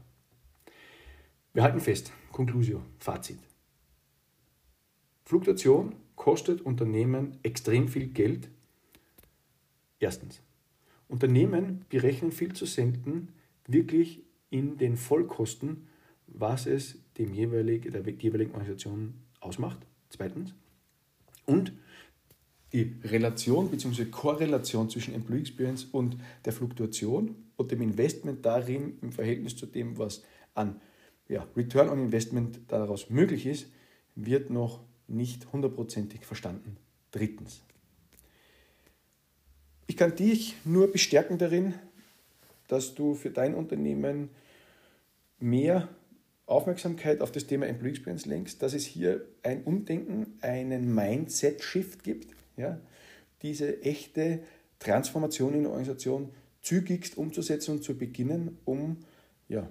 Wir 1.52 1.62
halten 1.62 1.80
fest, 1.80 2.12
Conclusio, 2.32 2.82
Fazit. 2.98 3.38
Fluktuation 5.24 5.94
kostet 6.16 6.60
Unternehmen 6.62 7.38
extrem 7.42 7.88
viel 7.88 8.08
Geld. 8.08 8.48
Erstens. 9.98 10.40
Unternehmen 11.08 11.84
berechnen 11.88 12.32
viel 12.32 12.52
zu 12.52 12.66
selten 12.66 13.28
wirklich 13.66 14.22
in 14.50 14.78
den 14.78 14.96
Vollkosten, 14.96 15.88
was 16.26 16.66
es 16.66 16.98
dem 17.18 17.32
jeweiligen, 17.32 17.92
der 17.92 18.02
jeweiligen 18.12 18.52
Organisation 18.52 19.14
ausmacht. 19.40 19.78
Zweitens. 20.10 20.54
Und 21.46 21.72
die 22.72 22.96
Relation 23.04 23.70
bzw. 23.70 24.06
Korrelation 24.06 24.90
zwischen 24.90 25.14
Employee 25.14 25.40
Experience 25.40 25.84
und 25.84 26.16
der 26.44 26.52
Fluktuation 26.52 27.36
und 27.56 27.70
dem 27.70 27.82
Investment 27.82 28.44
darin 28.44 28.98
im 29.00 29.12
Verhältnis 29.12 29.56
zu 29.56 29.66
dem, 29.66 29.96
was 29.96 30.24
an 30.54 30.80
ja, 31.28 31.46
Return 31.56 31.88
on 31.88 32.00
Investment 32.00 32.60
daraus 32.68 33.10
möglich 33.10 33.46
ist, 33.46 33.66
wird 34.16 34.50
noch 34.50 34.80
nicht 35.08 35.52
hundertprozentig 35.52 36.24
verstanden. 36.24 36.76
Drittens. 37.10 37.62
Ich 39.86 39.96
kann 39.96 40.16
dich 40.16 40.56
nur 40.64 40.90
bestärken 40.90 41.38
darin, 41.38 41.74
dass 42.68 42.94
du 42.94 43.14
für 43.14 43.30
dein 43.30 43.54
Unternehmen 43.54 44.30
mehr 45.38 45.88
Aufmerksamkeit 46.46 47.20
auf 47.20 47.32
das 47.32 47.46
Thema 47.46 47.66
Employee 47.66 47.90
Experience 47.90 48.26
lenkst, 48.26 48.62
dass 48.62 48.74
es 48.74 48.84
hier 48.84 49.24
ein 49.42 49.62
Umdenken, 49.64 50.38
einen 50.40 50.94
Mindset-Shift 50.94 52.02
gibt, 52.02 52.34
ja, 52.56 52.80
diese 53.42 53.82
echte 53.82 54.40
Transformation 54.78 55.54
in 55.54 55.62
der 55.62 55.70
Organisation 55.70 56.30
zügigst 56.62 57.16
umzusetzen 57.16 57.72
und 57.72 57.84
zu 57.84 57.96
beginnen, 57.96 58.58
um 58.64 58.98
ja, 59.48 59.68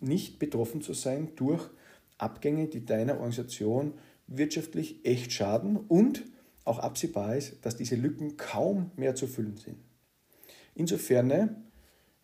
nicht 0.00 0.38
betroffen 0.38 0.82
zu 0.82 0.92
sein 0.92 1.30
durch 1.36 1.68
Abgänge, 2.18 2.66
die 2.68 2.84
deiner 2.84 3.14
Organisation 3.14 3.94
wirtschaftlich 4.30 5.04
echt 5.04 5.32
schaden 5.32 5.76
und 5.76 6.24
auch 6.64 6.78
absehbar 6.78 7.36
ist, 7.36 7.64
dass 7.66 7.76
diese 7.76 7.96
Lücken 7.96 8.36
kaum 8.36 8.90
mehr 8.96 9.14
zu 9.14 9.26
füllen 9.26 9.56
sind. 9.56 9.76
Insofern, 10.74 11.64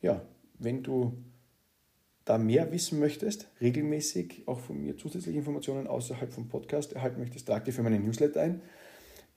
ja, 0.01 0.23
wenn 0.59 0.83
du 0.83 1.13
da 2.25 2.39
mehr 2.39 2.73
wissen 2.73 2.99
möchtest, 2.99 3.49
regelmäßig 3.61 4.45
auch 4.47 4.61
von 4.61 4.81
mir 4.81 4.97
zusätzliche 4.97 5.39
Informationen 5.39 5.87
außerhalb 5.87 6.33
vom 6.33 6.49
Podcast 6.49 6.93
erhalten 6.93 7.21
möchtest, 7.21 7.47
trag 7.47 7.65
dich 7.65 7.75
für 7.75 7.83
meinen 7.83 8.05
Newsletter 8.05 8.41
ein 8.41 8.63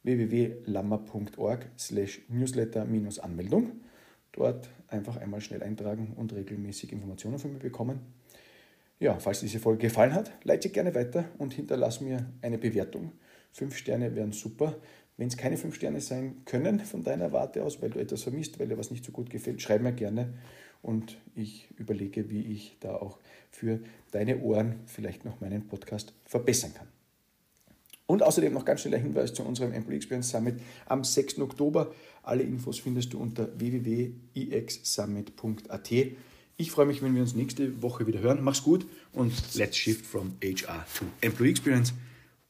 www.lammer.org 0.04 1.70
slash 1.78 2.22
newsletter-anmeldung. 2.30 3.82
Dort 4.32 4.70
einfach 4.88 5.18
einmal 5.18 5.42
schnell 5.42 5.64
eintragen 5.64 6.14
und 6.16 6.34
regelmäßig 6.34 6.92
Informationen 6.92 7.40
von 7.40 7.52
mir 7.52 7.60
bekommen. 7.60 8.00
Ja, 9.00 9.18
falls 9.18 9.40
diese 9.40 9.60
Folge 9.60 9.88
gefallen 9.88 10.14
hat, 10.14 10.32
leite 10.44 10.68
sie 10.68 10.74
gerne 10.74 10.94
weiter 10.94 11.26
und 11.38 11.54
hinterlass 11.54 12.02
mir 12.02 12.30
eine 12.42 12.58
Bewertung. 12.58 13.14
Fünf 13.54 13.78
Sterne 13.78 14.14
wären 14.16 14.34
super. 14.34 14.76
Wenn 15.16 15.30
es 15.30 15.38
keine 15.38 15.58
fünf 15.58 15.76
Sterne 15.76 16.02
sein 16.02 16.42
können 16.46 16.82
von 16.82 17.04
deiner 17.04 17.32
Warte 17.32 17.64
aus, 17.64 17.82
weil 17.82 17.90
du 17.90 18.00
etwas 18.00 18.24
vermisst, 18.24 18.60
weil 18.60 18.68
dir 18.68 18.78
was 18.78 18.92
nicht 18.92 19.06
so 19.06 19.12
gut 19.12 19.30
gefällt, 19.30 19.62
schreib 19.62 19.82
mir 19.82 19.94
gerne 19.94 20.34
und 20.82 21.18
ich 21.36 21.70
überlege, 21.78 22.30
wie 22.30 22.42
ich 22.42 22.78
da 22.80 22.96
auch 22.96 23.20
für 23.52 23.82
deine 24.12 24.40
Ohren 24.40 24.80
vielleicht 24.86 25.26
noch 25.26 25.42
meinen 25.42 25.68
Podcast 25.68 26.14
verbessern 26.26 26.74
kann. 26.74 26.88
Und 28.06 28.24
außerdem 28.24 28.54
noch 28.54 28.64
ganz 28.66 28.82
schneller 28.82 28.98
Hinweis 28.98 29.34
zu 29.34 29.44
unserem 29.44 29.72
Employee 29.72 29.98
Experience 29.98 30.32
Summit 30.32 30.60
am 30.88 31.04
6. 31.04 31.40
Oktober. 31.40 31.94
Alle 32.24 32.44
Infos 32.44 32.80
findest 32.80 33.14
du 33.14 33.20
unter 33.20 33.60
www.ixsummit.at. 33.60 35.92
Ich 36.62 36.72
freue 36.72 36.88
mich, 36.88 37.02
wenn 37.02 37.16
wir 37.16 37.22
uns 37.22 37.36
nächste 37.36 37.82
Woche 37.82 38.06
wieder 38.06 38.20
hören. 38.20 38.44
Mach's 38.44 38.62
gut 38.62 38.86
und 39.14 39.32
let's 39.56 39.78
shift 39.78 40.06
from 40.06 40.34
HR 40.44 40.86
to 40.98 41.06
Employee 41.22 41.52
Experience. 41.52 41.94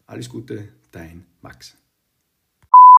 Alles 0.08 0.28
Gute, 0.28 0.70
dein 0.92 1.28
Max. 1.44 1.78